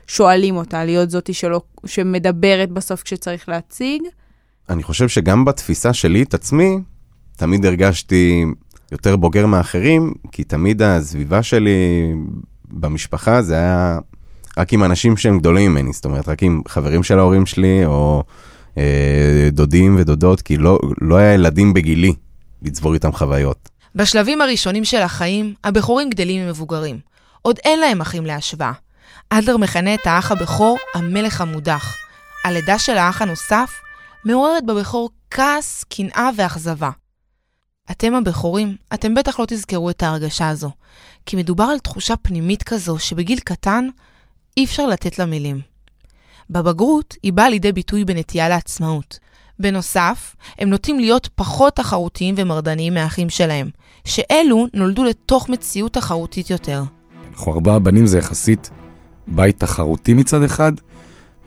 ששואלים 0.07 0.55
אותה, 0.55 0.85
להיות 0.85 1.09
זאתי 1.09 1.33
שלא, 1.33 1.61
שמדברת 1.85 2.69
בסוף 2.71 3.03
כשצריך 3.03 3.49
להציג. 3.49 4.01
אני 4.69 4.83
חושב 4.83 5.07
שגם 5.09 5.45
בתפיסה 5.45 5.93
שלי 5.93 6.23
את 6.23 6.33
עצמי, 6.33 6.77
תמיד 7.35 7.65
הרגשתי 7.65 8.45
יותר 8.91 9.15
בוגר 9.15 9.45
מאחרים, 9.45 10.13
כי 10.31 10.43
תמיד 10.43 10.81
הסביבה 10.81 11.43
שלי 11.43 12.13
במשפחה 12.71 13.41
זה 13.41 13.55
היה 13.55 13.99
רק 14.57 14.73
עם 14.73 14.83
אנשים 14.83 15.17
שהם 15.17 15.39
גדולים 15.39 15.71
ממני, 15.71 15.93
זאת 15.93 16.05
אומרת, 16.05 16.29
רק 16.29 16.43
עם 16.43 16.61
חברים 16.67 17.03
של 17.03 17.19
ההורים 17.19 17.45
שלי, 17.45 17.85
או 17.85 18.23
אה, 18.77 19.49
דודים 19.51 19.95
ודודות, 19.99 20.41
כי 20.41 20.57
לא, 20.57 20.79
לא 21.01 21.15
היה 21.15 21.33
ילדים 21.33 21.73
בגילי 21.73 22.13
לצבור 22.61 22.93
איתם 22.93 23.11
חוויות. 23.11 23.69
בשלבים 23.95 24.41
הראשונים 24.41 24.85
של 24.85 25.01
החיים, 25.01 25.53
הבכורים 25.63 26.09
גדלים 26.09 26.41
עם 26.41 26.49
מבוגרים. 26.49 26.99
עוד 27.41 27.59
אין 27.65 27.79
להם 27.79 28.01
אחים 28.01 28.25
להשוואה. 28.25 28.71
אדלר 29.29 29.57
מכנה 29.57 29.93
את 29.93 30.07
האח 30.07 30.31
הבכור 30.31 30.77
המלך 30.95 31.41
המודח. 31.41 31.95
הלידה 32.45 32.79
של 32.79 32.97
האח 32.97 33.21
הנוסף 33.21 33.71
מעוררת 34.25 34.65
בבכור 34.65 35.09
כעס, 35.31 35.83
קנאה 35.83 36.29
ואכזבה. 36.37 36.89
אתם 37.91 38.15
הבכורים, 38.15 38.75
אתם 38.93 39.15
בטח 39.15 39.39
לא 39.39 39.45
תזכרו 39.45 39.89
את 39.89 40.03
ההרגשה 40.03 40.49
הזו, 40.49 40.71
כי 41.25 41.35
מדובר 41.35 41.63
על 41.63 41.79
תחושה 41.79 42.15
פנימית 42.15 42.63
כזו 42.63 42.99
שבגיל 42.99 43.39
קטן 43.39 43.87
אי 44.57 44.65
אפשר 44.65 44.87
לתת 44.87 45.19
לה 45.19 45.25
מילים. 45.25 45.61
בבגרות 46.49 47.15
היא 47.23 47.33
באה 47.33 47.49
לידי 47.49 47.71
ביטוי 47.71 48.05
בנטייה 48.05 48.49
לעצמאות. 48.49 49.19
בנוסף, 49.59 50.35
הם 50.59 50.69
נוטים 50.69 50.99
להיות 50.99 51.29
פחות 51.35 51.75
תחרותיים 51.75 52.35
ומרדניים 52.37 52.93
מהאחים 52.93 53.29
שלהם, 53.29 53.69
שאלו 54.05 54.67
נולדו 54.73 55.03
לתוך 55.03 55.49
מציאות 55.49 55.93
תחרותית 55.93 56.49
יותר. 56.49 56.83
אנחנו 57.31 57.53
ארבעה 57.53 57.79
בנים 57.79 58.07
זה 58.07 58.17
יחסית 58.17 58.69
בית 59.27 59.59
תחרותי 59.59 60.13
מצד 60.13 60.43
אחד, 60.43 60.71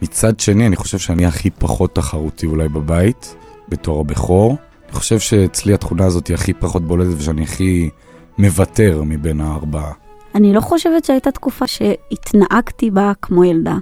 מצד 0.01 0.39
שני 0.39 0.67
אני 0.67 0.75
חושב 0.75 0.97
שאני 0.97 1.25
הכי 1.25 1.49
פחות 1.49 1.95
תחרותי 1.95 2.45
אולי 2.45 2.69
בבית, 2.69 3.35
בתור 3.69 4.01
הבכור. 4.01 4.57
אני 4.93 4.99
חושב 4.99 5.19
שאצלי 5.19 5.73
התכונה 5.73 6.05
הזאת 6.05 6.27
היא 6.27 6.35
הכי 6.35 6.53
פחות 6.53 6.83
בולטת 6.83 7.17
ושאני 7.17 7.43
הכי 7.43 7.89
מוותר 8.37 9.03
מבין 9.05 9.41
הארבעה. 9.41 9.91
אני 10.35 10.53
לא 10.53 10.61
חושבת 10.61 11.05
שהייתה 11.05 11.31
תקופה 11.31 11.67
שהתנהגתי 11.67 12.91
בה 12.91 13.11
כמו 13.21 13.43
ילדה. 13.43 13.75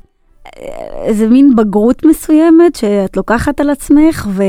איזה 1.05 1.27
מין 1.27 1.55
בגרות 1.55 2.05
מסוימת 2.05 2.75
שאת 2.75 3.17
לוקחת 3.17 3.59
על 3.59 3.69
עצמך, 3.69 4.27
ו... 4.31 4.43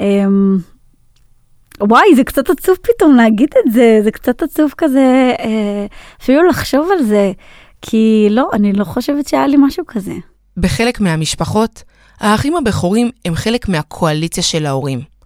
אמ, 0.00 0.58
וואי, 1.80 2.14
זה 2.16 2.24
קצת 2.24 2.50
עצוב 2.50 2.76
פתאום 2.82 3.16
להגיד 3.16 3.48
את 3.66 3.72
זה, 3.72 4.00
זה 4.04 4.10
קצת 4.10 4.42
עצוב 4.42 4.72
כזה, 4.76 5.32
אה, 5.40 5.86
אפילו 6.22 6.48
לחשוב 6.48 6.88
על 6.92 7.04
זה, 7.04 7.32
כי 7.82 8.28
לא, 8.30 8.50
אני 8.52 8.72
לא 8.72 8.84
חושבת 8.84 9.28
שהיה 9.28 9.46
לי 9.46 9.56
משהו 9.58 9.84
כזה. 9.86 10.14
בחלק 10.56 11.00
מהמשפחות, 11.00 11.82
האחים 12.20 12.56
הבכורים 12.56 13.10
הם 13.24 13.34
חלק 13.34 13.68
מהקואליציה 13.68 14.42
של 14.42 14.66
ההורים. 14.66 15.19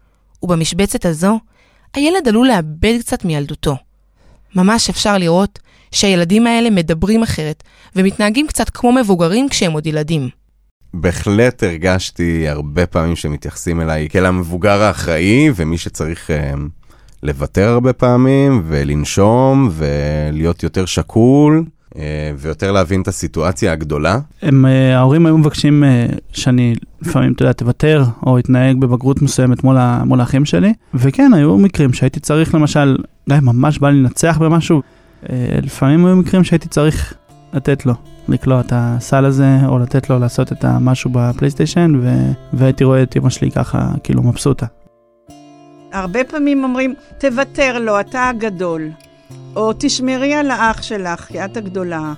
ובמשבצת 0.45 1.07
הזו, 1.07 1.39
הילד 1.95 2.29
עלול 2.29 2.49
לאבד 2.49 2.99
קצת 3.01 3.25
מילדותו. 3.25 3.77
ממש 4.55 4.91
אפשר 4.91 5.19
לראות 5.19 5.59
שהילדים 5.91 6.47
האלה 6.47 6.71
מדברים 6.71 7.23
אחרת 7.23 7.63
ומתנהגים 7.97 8.47
קצת 8.47 8.71
כמו 8.71 8.93
מבוגרים 8.93 9.49
כשהם 9.49 9.73
עוד 9.73 9.87
ילדים. 9.87 10.29
בהחלט 10.95 11.63
הרגשתי 11.63 12.49
הרבה 12.49 12.87
פעמים 12.87 13.17
שמתייחסים 13.17 13.81
אליי 13.81 14.09
כאל 14.09 14.27
המבוגר 14.27 14.83
האחראי 14.83 15.51
ומי 15.55 15.79
שצריך 15.79 16.31
uh, 16.31 16.59
לוותר 17.23 17.69
הרבה 17.69 17.93
פעמים 17.93 18.63
ולנשום 18.67 19.71
ולהיות 19.73 20.63
יותר 20.63 20.87
שקול 20.87 21.65
ויותר 22.39 22.73
להבין 22.73 23.03
את 23.03 23.09
הסיטואציה 23.09 23.73
הגדולה. 23.73 24.19
הם, 24.43 24.65
uh, 24.65 24.97
ההורים 24.97 25.27
היו 25.27 25.39
מבקשים 25.39 25.85
uh, 25.85 26.15
שאני 26.33 26.75
לפעמים, 27.03 27.33
אתה 27.33 27.43
יודע, 27.43 27.53
תוותר 27.53 28.05
או 28.27 28.39
אתנהג 28.39 28.77
בבגרות 28.81 29.23
מסוימת 29.23 29.65
מול, 29.65 29.77
ה, 29.77 30.03
מול 30.05 30.21
האחים 30.21 30.45
שלי, 30.45 30.73
וכן, 30.95 31.35
היו 31.35 31.59
מקרים 31.59 31.93
שהייתי 31.93 32.21
צריך 32.21 32.55
למשל, 32.55 32.97
גם 33.31 33.37
אם 33.37 33.45
ממש 33.45 33.79
בא 33.79 33.91
לי 33.91 33.97
לנצח 33.97 34.39
במשהו, 34.39 34.83
לפעמים 35.63 36.07
היו 36.07 36.17
מקרים 36.17 36.45
שהייתי 36.45 36.69
צריך 36.69 37.15
לתת 37.53 37.87
לו. 37.87 37.95
לקלוע 38.29 38.61
את 38.61 38.73
הסל 38.77 39.25
הזה, 39.25 39.59
או 39.67 39.79
לתת 39.79 40.11
לו 40.11 40.19
לעשות 40.19 40.53
את 40.53 40.65
המשהו 40.65 41.11
בפלייסטיישן, 41.15 41.93
ו... 42.03 42.09
והייתי 42.53 42.85
רואה 42.85 43.03
את 43.03 43.17
אמא 43.17 43.31
שלי 43.31 43.51
ככה, 43.51 43.89
כאילו 44.03 44.23
מבסוטה. 44.23 44.67
הרבה 45.93 46.25
פעמים 46.25 46.65
אומרים, 46.65 46.95
תוותר 47.19 47.79
לו, 47.79 48.01
אתה 48.01 48.29
הגדול. 48.29 48.91
או 49.57 49.73
תשמרי 49.79 50.35
על 50.35 50.51
האח 50.51 50.83
שלך, 50.83 51.21
כי 51.21 51.45
את 51.45 51.57
הגדולה. 51.57 52.13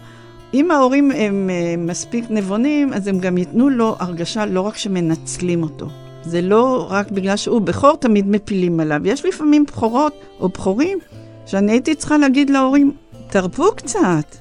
אם 0.55 0.71
ההורים 0.71 1.11
הם 1.11 1.51
uh, 1.51 1.81
מספיק 1.81 2.25
נבונים, 2.31 2.93
אז 2.93 3.07
הם 3.07 3.19
גם 3.19 3.39
ייתנו 3.39 3.71
לו 3.71 3.97
הרגשה 3.99 4.47
לא 4.47 4.61
רק 4.61 4.77
שמנצלים 4.77 5.63
אותו. 5.63 5.87
זה 6.23 6.43
לא 6.43 6.87
רק 6.91 7.11
בגלל 7.11 7.37
שהוא 7.37 7.61
בכור, 7.61 7.97
תמיד 7.97 8.29
מפילים 8.29 8.81
עליו. 8.81 9.01
יש 9.05 9.25
לפעמים 9.25 9.65
בכורות 9.65 10.13
או 10.41 10.49
בכורים 10.49 10.99
שאני 11.47 11.73
הייתי 11.73 11.95
צריכה 11.95 12.19
להגיד 12.19 12.51
להורים, 12.51 12.93
תרפו 13.31 13.65
קצת. 13.77 14.37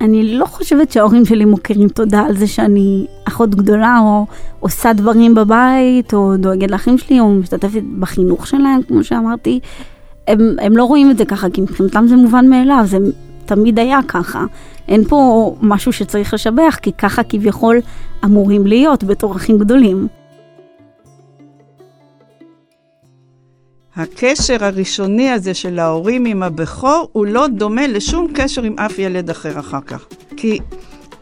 אני 0.00 0.38
לא 0.38 0.46
חושבת 0.46 0.92
שההורים 0.92 1.24
שלי 1.24 1.44
מוכרים 1.44 1.88
תודה 1.88 2.20
על 2.20 2.36
זה 2.36 2.46
שאני 2.46 3.06
אחות 3.28 3.54
גדולה, 3.54 3.98
או 4.02 4.26
עושה 4.60 4.92
דברים 4.92 5.34
בבית, 5.34 6.14
או 6.14 6.36
דואגת 6.36 6.70
לאחים 6.70 6.98
שלי, 6.98 7.20
או 7.20 7.28
משתתפת 7.28 7.82
בחינוך 7.98 8.46
שלהם, 8.46 8.82
כמו 8.88 9.04
שאמרתי. 9.04 9.60
הם, 10.28 10.56
הם 10.60 10.76
לא 10.76 10.84
רואים 10.84 11.10
את 11.10 11.18
זה 11.18 11.24
ככה, 11.24 11.50
כי 11.50 11.60
מבחינתם 11.60 12.06
זה 12.08 12.16
מובן 12.16 12.48
מאליו, 12.48 12.82
זה 12.86 12.98
תמיד 13.46 13.78
היה 13.78 14.00
ככה. 14.08 14.44
אין 14.88 15.04
פה 15.04 15.54
משהו 15.62 15.92
שצריך 15.92 16.34
לשבח, 16.34 16.78
כי 16.82 16.92
ככה 16.92 17.22
כביכול 17.22 17.80
אמורים 18.24 18.66
להיות 18.66 19.04
בתור 19.04 19.36
אחים 19.36 19.58
גדולים. 19.58 20.08
הקשר 23.96 24.64
הראשוני 24.64 25.30
הזה 25.30 25.54
של 25.54 25.78
ההורים 25.78 26.24
עם 26.24 26.42
הבכור 26.42 27.08
הוא 27.12 27.26
לא 27.26 27.46
דומה 27.46 27.86
לשום 27.86 28.26
קשר 28.34 28.62
עם 28.62 28.78
אף 28.78 28.98
ילד 28.98 29.30
אחר 29.30 29.58
אחר 29.58 29.80
כך. 29.80 30.06
כי 30.36 30.58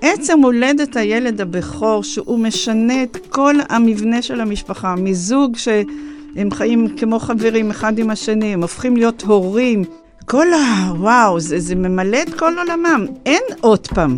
עצם 0.00 0.40
הולדת 0.42 0.96
הילד 0.96 1.40
הבכור, 1.40 2.02
שהוא 2.02 2.38
משנה 2.38 3.02
את 3.02 3.16
כל 3.28 3.54
המבנה 3.68 4.22
של 4.22 4.40
המשפחה, 4.40 4.94
מזוג 4.94 5.56
שהם 6.36 6.50
חיים 6.50 6.88
כמו 6.96 7.18
חברים 7.18 7.70
אחד 7.70 7.98
עם 7.98 8.10
השני, 8.10 8.52
הם 8.52 8.62
הופכים 8.62 8.96
להיות 8.96 9.22
הורים. 9.22 9.84
כל 10.24 10.46
ה... 10.52 10.92
וואו, 10.98 11.40
זה, 11.40 11.60
זה 11.60 11.74
ממלא 11.74 12.22
את 12.22 12.34
כל 12.34 12.52
עולמם. 12.58 13.06
אין 13.26 13.42
עוד 13.60 13.86
פעם. 13.86 14.16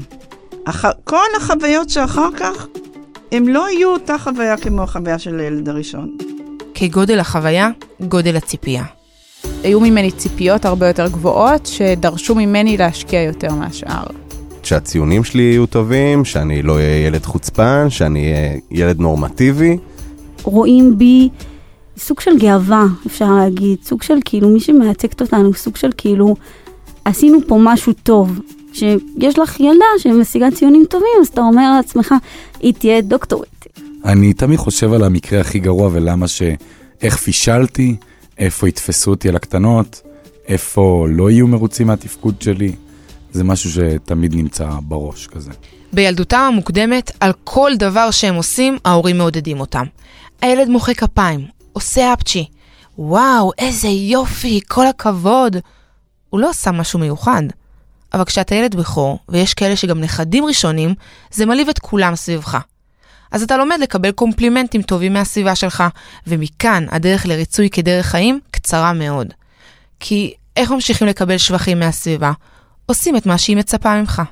הח... 0.66 0.84
כל 1.04 1.26
החוויות 1.36 1.90
שאחר 1.90 2.28
כך, 2.36 2.66
הם 3.32 3.48
לא 3.48 3.70
יהיו 3.70 3.88
אותה 3.88 4.18
חוויה 4.18 4.56
כמו 4.56 4.82
החוויה 4.82 5.18
של 5.18 5.40
הילד 5.40 5.68
הראשון. 5.68 6.16
כגודל 6.74 7.18
החוויה, 7.18 7.70
גודל 8.00 8.36
הציפייה. 8.36 8.84
היו 9.62 9.80
ממני 9.80 10.10
ציפיות 10.10 10.64
הרבה 10.64 10.88
יותר 10.88 11.08
גבוהות, 11.08 11.66
שדרשו 11.66 12.34
ממני 12.34 12.76
להשקיע 12.76 13.22
יותר 13.22 13.54
מהשאר. 13.54 14.04
שהציונים 14.62 15.24
שלי 15.24 15.42
יהיו 15.42 15.66
טובים, 15.66 16.24
שאני 16.24 16.62
לא 16.62 16.74
אהיה 16.74 17.06
ילד 17.06 17.24
חוצפן, 17.24 17.90
שאני 17.90 18.32
אהיה 18.32 18.56
ילד 18.70 19.00
נורמטיבי. 19.00 19.76
רואים 20.42 20.98
בי 20.98 21.28
סוג 21.98 22.20
של 22.20 22.38
גאווה, 22.38 22.84
אפשר 23.06 23.32
להגיד, 23.32 23.78
סוג 23.84 24.02
של 24.02 24.18
כאילו, 24.24 24.48
מי 24.48 24.60
שמייצגת 24.60 25.20
אותנו, 25.20 25.54
סוג 25.54 25.76
של 25.76 25.90
כאילו, 25.96 26.36
עשינו 27.04 27.38
פה 27.46 27.58
משהו 27.62 27.92
טוב. 27.92 28.40
שיש 28.72 29.38
לך 29.38 29.60
ילדה 29.60 29.84
שמשיגה 29.98 30.50
ציונים 30.50 30.84
טובים, 30.90 31.08
אז 31.20 31.28
אתה 31.28 31.40
אומר 31.40 31.76
לעצמך, 31.76 32.14
היא 32.60 32.74
תהיה 32.74 33.00
דוקטורית. 33.00 33.66
אני 34.04 34.32
תמיד 34.32 34.58
חושב 34.58 34.92
על 34.92 35.04
המקרה 35.04 35.40
הכי 35.40 35.58
גרוע 35.58 35.88
ולמה 35.92 36.28
ש... 36.28 36.42
איך 37.02 37.16
פישלתי, 37.16 37.96
איפה 38.38 38.68
יתפסו 38.68 39.10
אותי 39.10 39.28
על 39.28 39.36
הקטנות, 39.36 40.02
איפה 40.48 41.06
לא 41.10 41.30
יהיו 41.30 41.46
מרוצים 41.46 41.86
מהתפקוד 41.86 42.42
שלי. 42.42 42.72
זה 43.32 43.44
משהו 43.44 43.70
שתמיד 43.70 44.34
נמצא 44.34 44.68
בראש 44.82 45.26
כזה. 45.26 45.50
בילדותם 45.92 46.50
המוקדמת, 46.52 47.10
על 47.20 47.32
כל 47.44 47.72
דבר 47.78 48.10
שהם 48.10 48.34
עושים, 48.34 48.76
ההורים 48.84 49.18
מעודדים 49.18 49.60
אותם. 49.60 49.84
הילד 50.42 50.68
מוחא 50.68 50.94
כפיים, 50.94 51.40
עושה 51.78 52.12
אפצ'י. 52.12 52.48
וואו, 52.98 53.50
איזה 53.58 53.88
יופי, 53.88 54.60
כל 54.68 54.86
הכבוד. 54.86 55.56
הוא 56.30 56.40
לא 56.40 56.50
עשה 56.50 56.72
משהו 56.72 56.98
מיוחד. 56.98 57.42
אבל 58.14 58.24
כשאתה 58.24 58.54
ילד 58.54 58.74
בכור, 58.74 59.18
ויש 59.28 59.54
כאלה 59.54 59.76
שגם 59.76 60.00
נכדים 60.00 60.44
ראשונים, 60.44 60.94
זה 61.30 61.46
מלהיב 61.46 61.68
את 61.68 61.78
כולם 61.78 62.16
סביבך. 62.16 62.58
אז 63.30 63.42
אתה 63.42 63.56
לומד 63.56 63.76
לקבל 63.80 64.10
קומפלימנטים 64.10 64.82
טובים 64.82 65.12
מהסביבה 65.12 65.54
שלך, 65.54 65.84
ומכאן 66.26 66.86
הדרך 66.90 67.26
לריצוי 67.26 67.70
כדרך 67.70 68.06
חיים 68.06 68.40
קצרה 68.50 68.92
מאוד. 68.92 69.34
כי 70.00 70.34
איך 70.56 70.70
ממשיכים 70.70 71.06
לקבל 71.06 71.38
שבחים 71.38 71.78
מהסביבה? 71.80 72.32
עושים 72.86 73.16
את 73.16 73.26
מה 73.26 73.38
שהיא 73.38 73.56
מצפה 73.56 74.00
ממך. 74.00 74.22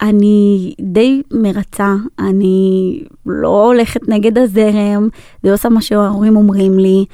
אני 0.00 0.74
די 0.80 1.22
מרצה, 1.30 1.94
אני 2.18 3.00
לא 3.26 3.66
הולכת 3.66 4.08
נגד 4.08 4.38
הזרם, 4.38 5.08
די 5.42 5.50
עושה 5.50 5.68
מה 5.68 5.82
שההורים 5.82 6.36
אומרים 6.36 6.78
לי, 6.78 7.04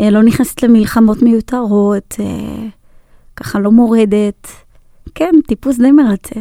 אה, 0.00 0.10
לא 0.10 0.22
נכנסת 0.22 0.62
למלחמות 0.62 1.22
מיותרות, 1.22 2.14
אה, 2.20 2.66
ככה 3.36 3.58
לא 3.58 3.70
מורדת. 3.70 4.48
כן, 5.14 5.34
טיפוס 5.46 5.78
די 5.78 5.90
מרצה. 5.90 6.40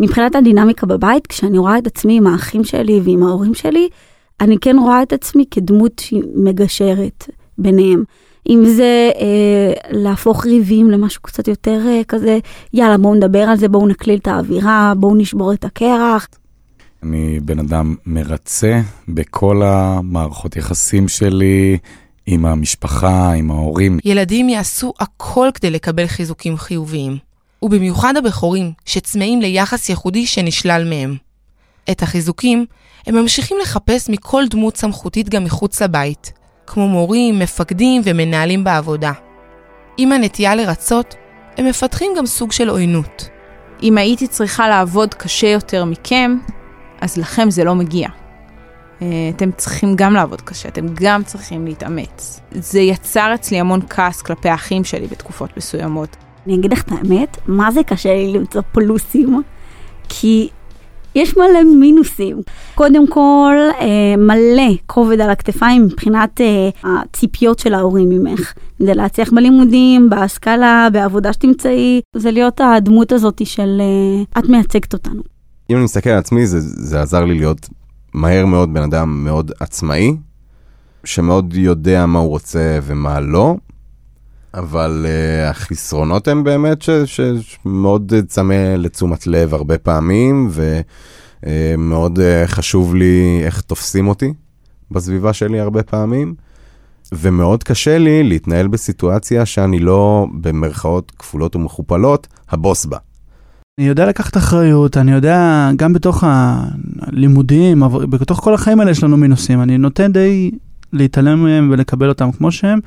מבחינת 0.00 0.34
הדינמיקה 0.34 0.86
בבית, 0.86 1.26
כשאני 1.26 1.58
רואה 1.58 1.78
את 1.78 1.86
עצמי 1.86 2.16
עם 2.16 2.26
האחים 2.26 2.64
שלי 2.64 3.00
ועם 3.04 3.22
ההורים 3.22 3.54
שלי, 3.54 3.88
אני 4.40 4.58
כן 4.58 4.76
רואה 4.78 5.02
את 5.02 5.12
עצמי 5.12 5.44
כדמות 5.50 5.98
שהיא 5.98 6.22
מגשרת 6.34 7.28
ביניהם. 7.58 8.04
אם 8.48 8.64
זה 8.66 9.10
אה, 9.20 9.72
להפוך 9.90 10.46
ריבים 10.46 10.90
למשהו 10.90 11.22
קצת 11.22 11.48
יותר 11.48 11.80
אה, 11.86 12.00
כזה, 12.08 12.38
יאללה 12.72 12.98
בואו 12.98 13.14
נדבר 13.14 13.42
על 13.42 13.56
זה, 13.56 13.68
בואו 13.68 13.86
נקליל 13.86 14.18
את 14.18 14.26
האווירה, 14.26 14.92
בואו 14.96 15.14
נשבור 15.14 15.52
את 15.52 15.64
הקרח. 15.64 16.28
אני 17.02 17.40
בן 17.40 17.58
אדם 17.58 17.94
מרצה 18.06 18.80
בכל 19.08 19.62
המערכות 19.64 20.56
יחסים 20.56 21.08
שלי 21.08 21.78
עם 22.26 22.46
המשפחה, 22.46 23.32
עם 23.32 23.50
ההורים. 23.50 23.98
ילדים 24.04 24.48
יעשו 24.48 24.92
הכל 25.00 25.48
כדי 25.54 25.70
לקבל 25.70 26.06
חיזוקים 26.06 26.56
חיוביים. 26.56 27.16
ובמיוחד 27.62 28.16
הבכורים, 28.16 28.72
שצמאים 28.84 29.40
ליחס 29.40 29.88
ייחודי 29.88 30.26
שנשלל 30.26 30.86
מהם. 30.90 31.16
את 31.90 32.02
החיזוקים 32.02 32.66
הם 33.06 33.14
ממשיכים 33.14 33.56
לחפש 33.62 34.08
מכל 34.08 34.44
דמות 34.50 34.76
סמכותית 34.76 35.28
גם 35.28 35.44
מחוץ 35.44 35.82
לבית, 35.82 36.32
כמו 36.66 36.88
מורים, 36.88 37.38
מפקדים 37.38 38.02
ומנהלים 38.04 38.64
בעבודה. 38.64 39.12
עם 39.96 40.12
הנטייה 40.12 40.54
לרצות, 40.54 41.14
הם 41.56 41.66
מפתחים 41.66 42.12
גם 42.16 42.26
סוג 42.26 42.52
של 42.52 42.68
עוינות. 42.68 43.28
אם 43.82 43.98
הייתי 43.98 44.26
צריכה 44.26 44.68
לעבוד 44.68 45.14
קשה 45.14 45.46
יותר 45.46 45.84
מכם, 45.84 46.38
אז 47.00 47.16
לכם 47.16 47.50
זה 47.50 47.64
לא 47.64 47.74
מגיע. 47.74 48.08
אה, 49.02 49.06
אתם 49.36 49.52
צריכים 49.52 49.96
גם 49.96 50.14
לעבוד 50.14 50.40
קשה, 50.40 50.68
אתם 50.68 50.86
גם 50.94 51.24
צריכים 51.24 51.66
להתאמץ. 51.66 52.40
זה 52.52 52.80
יצר 52.80 53.34
אצלי 53.34 53.60
המון 53.60 53.80
כעס 53.90 54.22
כלפי 54.22 54.48
האחים 54.48 54.84
שלי 54.84 55.06
בתקופות 55.06 55.56
מסוימות. 55.56 56.16
אני 56.46 56.54
אגיד 56.54 56.72
לך 56.72 56.82
את 56.82 56.92
האמת, 56.92 57.38
מה 57.46 57.70
זה 57.70 57.80
קשה 57.86 58.14
לי 58.14 58.32
למצוא 58.32 58.62
פלוסים? 58.72 59.42
כי 60.08 60.48
יש 61.14 61.36
מלא 61.36 61.62
מינוסים. 61.80 62.36
קודם 62.74 63.06
כל, 63.06 63.54
אה, 63.80 64.16
מלא 64.18 64.72
כובד 64.86 65.20
על 65.20 65.30
הכתפיים 65.30 65.84
מבחינת 65.84 66.40
אה, 66.40 66.68
הציפיות 66.84 67.58
של 67.58 67.74
ההורים 67.74 68.08
ממך. 68.08 68.52
זה 68.78 68.94
להצליח 68.94 69.32
בלימודים, 69.32 70.10
בהשכלה, 70.10 70.88
בעבודה 70.92 71.32
שתמצאי, 71.32 72.00
זה 72.16 72.30
להיות 72.30 72.60
הדמות 72.60 73.12
הזאת 73.12 73.46
של 73.46 73.80
אה, 73.80 74.40
את 74.40 74.48
מייצגת 74.48 74.92
אותנו. 74.92 75.22
אם 75.70 75.76
אני 75.76 75.84
מסתכל 75.84 76.10
על 76.10 76.18
עצמי, 76.18 76.46
זה, 76.46 76.60
זה 76.60 77.00
עזר 77.00 77.24
לי 77.24 77.34
להיות 77.34 77.68
מהר 78.14 78.46
מאוד 78.46 78.74
בן 78.74 78.82
אדם 78.82 79.24
מאוד 79.24 79.52
עצמאי, 79.60 80.16
שמאוד 81.04 81.54
יודע 81.54 82.06
מה 82.06 82.18
הוא 82.18 82.28
רוצה 82.28 82.78
ומה 82.82 83.20
לא, 83.20 83.56
אבל 84.54 85.06
uh, 85.06 85.50
החסרונות 85.50 86.28
הם 86.28 86.44
באמת 86.44 86.84
שמאוד 87.04 88.12
צמא 88.26 88.74
לתשומת 88.78 89.26
לב 89.26 89.54
הרבה 89.54 89.78
פעמים, 89.78 90.50
ומאוד 91.42 92.18
uh, 92.18 92.20
uh, 92.20 92.48
חשוב 92.48 92.94
לי 92.94 93.40
איך 93.44 93.60
תופסים 93.60 94.08
אותי. 94.08 94.32
בסביבה 94.90 95.32
שלי 95.32 95.60
הרבה 95.60 95.82
פעמים, 95.82 96.34
ומאוד 97.12 97.62
קשה 97.62 97.98
לי 97.98 98.22
להתנהל 98.22 98.68
בסיטואציה 98.68 99.46
שאני 99.46 99.78
לא, 99.78 100.26
במרכאות 100.40 101.12
כפולות 101.18 101.56
ומכופלות, 101.56 102.26
הבוס 102.50 102.86
בה. 102.86 102.98
אני 103.78 103.88
יודע 103.88 104.06
לקחת 104.06 104.36
אחריות, 104.36 104.96
אני 104.96 105.12
יודע, 105.12 105.70
גם 105.76 105.92
בתוך 105.92 106.24
הלימודים, 106.26 107.82
בתוך 108.10 108.40
כל 108.40 108.54
החיים 108.54 108.80
האלה 108.80 108.90
יש 108.90 109.04
לנו 109.04 109.16
מינוסים. 109.16 109.62
אני 109.62 109.78
נותן 109.78 110.12
די 110.12 110.50
להתעלם 110.92 111.42
מהם 111.42 111.70
ולקבל 111.72 112.08
אותם 112.08 112.32
כמו 112.32 112.52
שהם, 112.52 112.78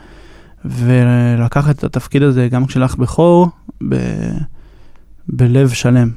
ולקחת 0.65 1.79
את 1.79 1.83
התפקיד 1.83 2.23
הזה 2.23 2.47
גם 2.47 2.65
כשלך 2.65 2.95
בכור, 2.95 3.47
ב... 3.89 3.95
בלב 5.27 5.69
שלם. 5.69 6.09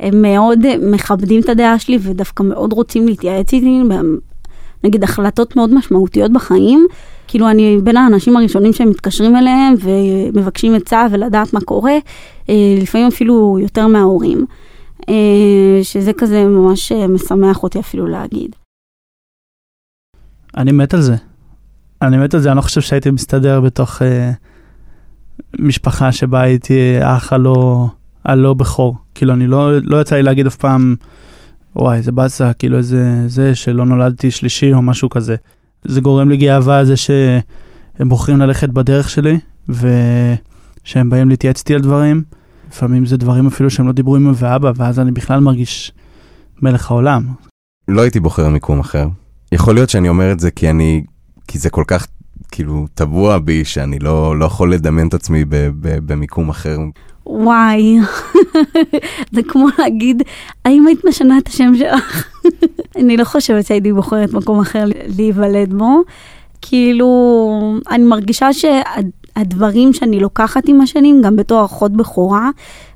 הם 0.00 0.22
מאוד 0.22 0.58
מכבדים 0.92 1.40
את 1.40 1.48
הדעה 1.48 1.78
שלי 1.78 1.98
ודווקא 2.02 2.42
מאוד 2.42 2.72
רוצים 2.72 3.08
להתייעץ 3.08 3.52
איתי, 3.52 3.82
נגיד 4.84 5.04
החלטות 5.04 5.56
מאוד 5.56 5.74
משמעותיות 5.74 6.32
בחיים. 6.32 6.86
כאילו 7.28 7.50
אני 7.50 7.78
בין 7.84 7.96
האנשים 7.96 8.36
הראשונים 8.36 8.72
שהם 8.72 8.90
מתקשרים 8.90 9.36
אליהם 9.36 9.74
ומבקשים 9.80 10.74
עצה 10.74 11.06
ולדעת 11.10 11.52
מה 11.52 11.60
קורה, 11.60 11.98
אה, 12.48 12.54
לפעמים 12.82 13.06
אפילו 13.06 13.58
יותר 13.60 13.86
מההורים, 13.86 14.46
אה, 15.08 15.14
שזה 15.82 16.12
כזה 16.12 16.44
ממש 16.44 16.92
משמח 16.92 17.62
אותי 17.62 17.80
אפילו 17.80 18.06
להגיד. 18.06 18.56
אני 20.56 20.72
מת 20.72 20.94
על 20.94 21.00
זה. 21.00 21.14
אני 22.06 22.16
מת 22.16 22.34
על 22.34 22.40
זה, 22.40 22.48
אני 22.48 22.56
לא 22.56 22.62
חושב 22.62 22.80
שהייתי 22.80 23.10
מסתדר 23.10 23.60
בתוך 23.60 24.02
אה, 24.02 24.32
משפחה 25.58 26.12
שבה 26.12 26.40
הייתי 26.40 26.98
האח 27.00 27.32
הלא, 27.32 27.88
הלא 28.24 28.54
בכור. 28.54 28.96
כאילו, 29.14 29.34
אני 29.34 29.46
לא, 29.46 29.78
לא 29.82 30.00
יצא 30.00 30.16
לי 30.16 30.22
להגיד 30.22 30.46
אף 30.46 30.56
פעם, 30.56 30.94
וואי, 31.76 31.96
איזה 31.96 32.12
באסה, 32.12 32.52
כאילו 32.52 32.78
איזה 32.78 33.28
זה 33.28 33.54
שלא 33.54 33.84
נולדתי 33.86 34.30
שלישי 34.30 34.72
או 34.72 34.82
משהו 34.82 35.10
כזה. 35.10 35.36
זה 35.84 36.00
גורם 36.00 36.28
לי 36.28 36.36
גאווה 36.36 36.84
זה 36.84 36.96
שהם 36.96 38.08
בוחרים 38.08 38.38
ללכת 38.38 38.68
בדרך 38.68 39.10
שלי, 39.10 39.38
ושהם 39.68 41.10
באים 41.10 41.28
להתייעץ 41.28 41.58
איתי 41.58 41.74
על 41.74 41.80
דברים. 41.80 42.22
לפעמים 42.70 43.06
זה 43.06 43.16
דברים 43.16 43.46
אפילו 43.46 43.70
שהם 43.70 43.86
לא 43.86 43.92
דיברו 43.92 44.16
עם 44.16 44.32
ואבא, 44.36 44.72
ואז 44.76 45.00
אני 45.00 45.12
בכלל 45.12 45.40
מרגיש 45.40 45.92
מלך 46.62 46.90
העולם. 46.90 47.22
לא 47.88 48.02
הייתי 48.02 48.20
בוחר 48.20 48.48
מיקום 48.48 48.80
אחר. 48.80 49.08
יכול 49.52 49.74
להיות 49.74 49.90
שאני 49.90 50.08
אומר 50.08 50.32
את 50.32 50.40
זה 50.40 50.50
כי 50.50 50.70
אני, 50.70 51.04
כי 51.54 51.58
זה 51.58 51.70
כל 51.70 51.84
כך 51.86 52.06
כאילו 52.52 52.86
טבוע 52.94 53.38
בי, 53.38 53.64
שאני 53.64 53.98
לא, 53.98 54.38
לא 54.38 54.44
יכול 54.44 54.74
לדמיין 54.74 55.08
את 55.08 55.14
עצמי 55.14 55.44
ב, 55.44 55.56
ב, 55.80 55.98
במיקום 56.06 56.48
אחר. 56.48 56.78
וואי, 57.26 57.96
זה 59.34 59.42
כמו 59.48 59.66
להגיד, 59.78 60.22
האם 60.64 60.86
היית 60.86 61.04
משנה 61.04 61.38
את 61.38 61.48
השם 61.48 61.72
שלך? 61.78 62.28
אני 63.00 63.16
לא 63.16 63.24
חושבת 63.24 63.66
שהייתי 63.66 63.92
בוחרת 63.92 64.32
מקום 64.32 64.60
אחר 64.60 64.84
להיוולד 65.18 65.74
בו. 65.74 66.02
כאילו, 66.62 67.08
אני 67.90 68.04
מרגישה 68.04 68.48
שהדברים 68.52 69.92
שאני 69.92 70.20
לוקחת 70.20 70.68
עם 70.68 70.80
השנים, 70.80 71.22
גם 71.22 71.36
בתור 71.36 71.64
אחות 71.64 71.92
בכורה, 71.92 72.50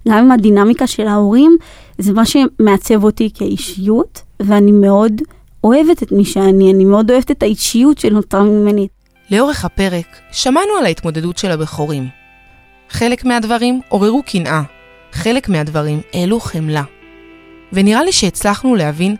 גם 0.09 0.19
עם 0.19 0.33
הדינמיקה 0.33 0.87
של 0.87 1.07
ההורים, 1.07 1.57
זה 1.99 2.13
מה 2.13 2.23
שמעצב 2.27 3.05
אותי 3.05 3.31
כאישיות, 3.35 4.23
ואני 4.41 4.73
מאוד 4.73 5.23
אוהבת 5.65 6.03
את 6.03 6.13
מי 6.13 6.25
שאני, 6.25 6.73
אני 6.73 6.85
מאוד 6.85 7.11
אוהבת 7.11 7.31
את 7.31 7.43
האישיות 7.43 7.99
שנותרה 7.99 8.43
ממני. 8.43 8.89
לאורך 9.31 9.65
הפרק 9.65 10.19
שמענו 10.33 10.73
על 10.79 10.87
ההתמודדות 10.87 11.39
של 11.39 11.51
הבכורים. 11.51 12.09
חלק 12.91 13.25
מהדברים 13.25 13.81
עוררו 13.89 14.23
קנאה, 14.23 14.63
חלק 15.13 15.49
מהדברים 15.49 16.01
העלו 16.13 16.41
חמלה. 16.41 16.83
ונראה 17.73 18.05
לי 18.05 18.13
שהצלחנו 18.13 18.75
להבין 18.75 19.17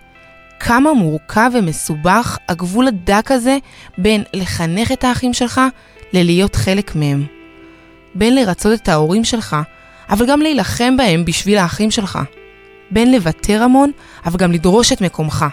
כמה 0.61 0.95
מורכב 0.95 1.51
ומסובך 1.55 2.39
הגבול 2.49 2.89
הדק 2.89 3.31
הזה 3.31 3.59
בין 3.99 4.23
לחנך 4.35 4.93
את 4.93 5.05
האחים 5.05 5.35
שלך 5.35 5.61
ללהיות 6.13 6.57
חלק 6.57 6.97
מהם. 6.97 7.27
בין 8.15 8.35
לרצות 8.35 8.81
את 8.83 8.89
ההורים 8.89 9.25
שלך, 9.25 9.57
אבל 10.11 10.27
גם 10.27 10.41
להילחם 10.41 10.97
בהם 10.97 11.25
בשביל 11.25 11.59
האחים 11.59 11.91
שלך. 11.91 12.19
בין 12.91 13.13
לוותר 13.13 13.63
המון, 13.63 13.91
אבל 14.25 14.37
גם 14.39 14.53
לדרוש 14.53 14.93
את 14.93 15.01
מקומך. 15.01 15.45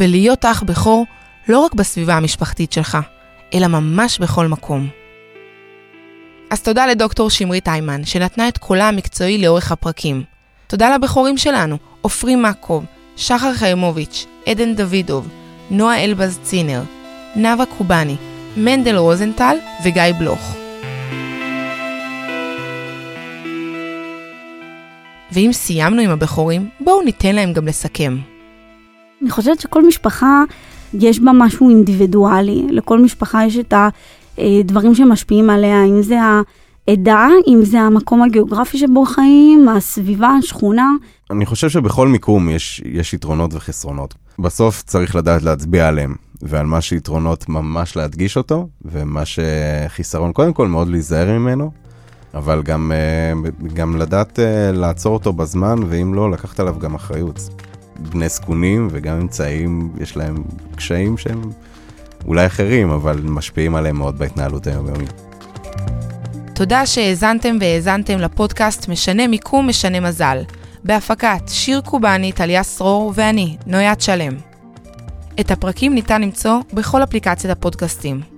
ולהיות 0.00 0.44
אח 0.44 0.62
בכור 0.62 1.06
לא 1.48 1.58
רק 1.58 1.74
בסביבה 1.74 2.14
המשפחתית 2.14 2.72
שלך, 2.72 2.98
אלא 3.54 3.66
ממש 3.66 4.18
בכל 4.18 4.46
מקום. 4.46 4.88
אז 6.50 6.62
תודה 6.62 6.86
לדוקטור 6.86 7.30
שמרית 7.30 7.68
היימן, 7.68 8.04
שנתנה 8.04 8.48
את 8.48 8.58
קולה 8.58 8.88
המקצועי 8.88 9.38
לאורך 9.38 9.72
הפרקים. 9.72 10.22
תודה 10.66 10.94
לבכורים 10.94 11.38
שלנו, 11.38 11.76
עופרי 12.00 12.36
מקוב, 12.36 12.84
שחר 13.16 13.54
חיימוביץ', 13.54 14.26
עדן 14.46 14.74
דוידוב, 14.74 15.28
נועה 15.70 16.04
אלבז 16.04 16.38
צינר, 16.42 16.82
נאוה 17.36 17.66
קובאני, 17.78 18.16
מנדל 18.56 18.96
רוזנטל 18.96 19.56
וגיא 19.84 20.02
בלוך. 20.18 20.56
ואם 25.32 25.50
סיימנו 25.52 26.02
עם 26.02 26.10
הבכורים, 26.10 26.70
בואו 26.80 27.02
ניתן 27.02 27.34
להם 27.34 27.52
גם 27.52 27.66
לסכם. 27.66 28.35
אני 29.22 29.30
חושבת 29.30 29.60
שכל 29.60 29.86
משפחה 29.86 30.42
יש 30.94 31.20
בה 31.20 31.32
משהו 31.34 31.70
אינדיבידואלי. 31.70 32.66
לכל 32.70 32.98
משפחה 33.02 33.44
יש 33.44 33.58
את 33.58 33.74
הדברים 34.38 34.94
שמשפיעים 34.94 35.50
עליה, 35.50 35.84
אם 35.84 36.02
זה 36.02 36.18
העדה, 36.88 37.28
אם 37.46 37.60
זה 37.64 37.80
המקום 37.80 38.22
הגיאוגרפי 38.22 38.78
שבו 38.78 39.04
חיים, 39.04 39.68
הסביבה, 39.68 40.28
השכונה. 40.28 40.90
אני 41.30 41.46
חושב 41.46 41.68
שבכל 41.68 42.08
מיקום 42.08 42.48
יש, 42.50 42.82
יש 42.84 43.14
יתרונות 43.14 43.54
וחסרונות. 43.54 44.14
בסוף 44.38 44.82
צריך 44.82 45.16
לדעת 45.16 45.42
להצביע 45.42 45.88
עליהם, 45.88 46.14
ועל 46.42 46.66
מה 46.66 46.80
שיתרונות 46.80 47.48
ממש 47.48 47.96
להדגיש 47.96 48.36
אותו, 48.36 48.68
ומה 48.84 49.22
שחיסרון 49.24 50.32
קודם 50.32 50.52
כל 50.52 50.68
מאוד 50.68 50.88
להיזהר 50.88 51.38
ממנו, 51.38 51.70
אבל 52.34 52.62
גם, 52.62 52.92
אה, 52.94 53.50
גם 53.74 53.96
לדעת 53.96 54.38
אה, 54.38 54.72
לעצור 54.72 55.14
אותו 55.14 55.32
בזמן, 55.32 55.78
ואם 55.88 56.14
לא, 56.14 56.30
לקחת 56.30 56.60
עליו 56.60 56.78
גם 56.78 56.94
אחריות. 56.94 57.65
בני 57.98 58.28
זקונים 58.28 58.88
וגם 58.90 59.20
אמצעים, 59.20 59.92
יש 60.00 60.16
להם 60.16 60.42
קשיים 60.76 61.18
שהם 61.18 61.42
אולי 62.24 62.46
אחרים, 62.46 62.90
אבל 62.90 63.20
משפיעים 63.24 63.74
עליהם 63.74 63.96
מאוד 63.96 64.18
בהתנהלות 64.18 64.66
היומיומית. 64.66 65.12
תודה 66.54 66.86
שהאזנתם 66.86 67.56
והאזנתם 67.60 68.18
לפודקאסט 68.18 68.88
משנה 68.88 69.26
מיקום 69.26 69.68
משנה 69.68 70.00
מזל, 70.00 70.42
בהפקת 70.84 71.42
שיר 71.48 71.80
קובאני, 71.80 72.32
טליה 72.32 72.62
סרור 72.62 73.12
ואני, 73.14 73.56
נויית 73.66 74.00
שלם. 74.00 74.32
את 75.40 75.50
הפרקים 75.50 75.94
ניתן 75.94 76.22
למצוא 76.22 76.60
בכל 76.72 77.02
אפליקציית 77.02 77.52
הפודקאסטים. 77.52 78.35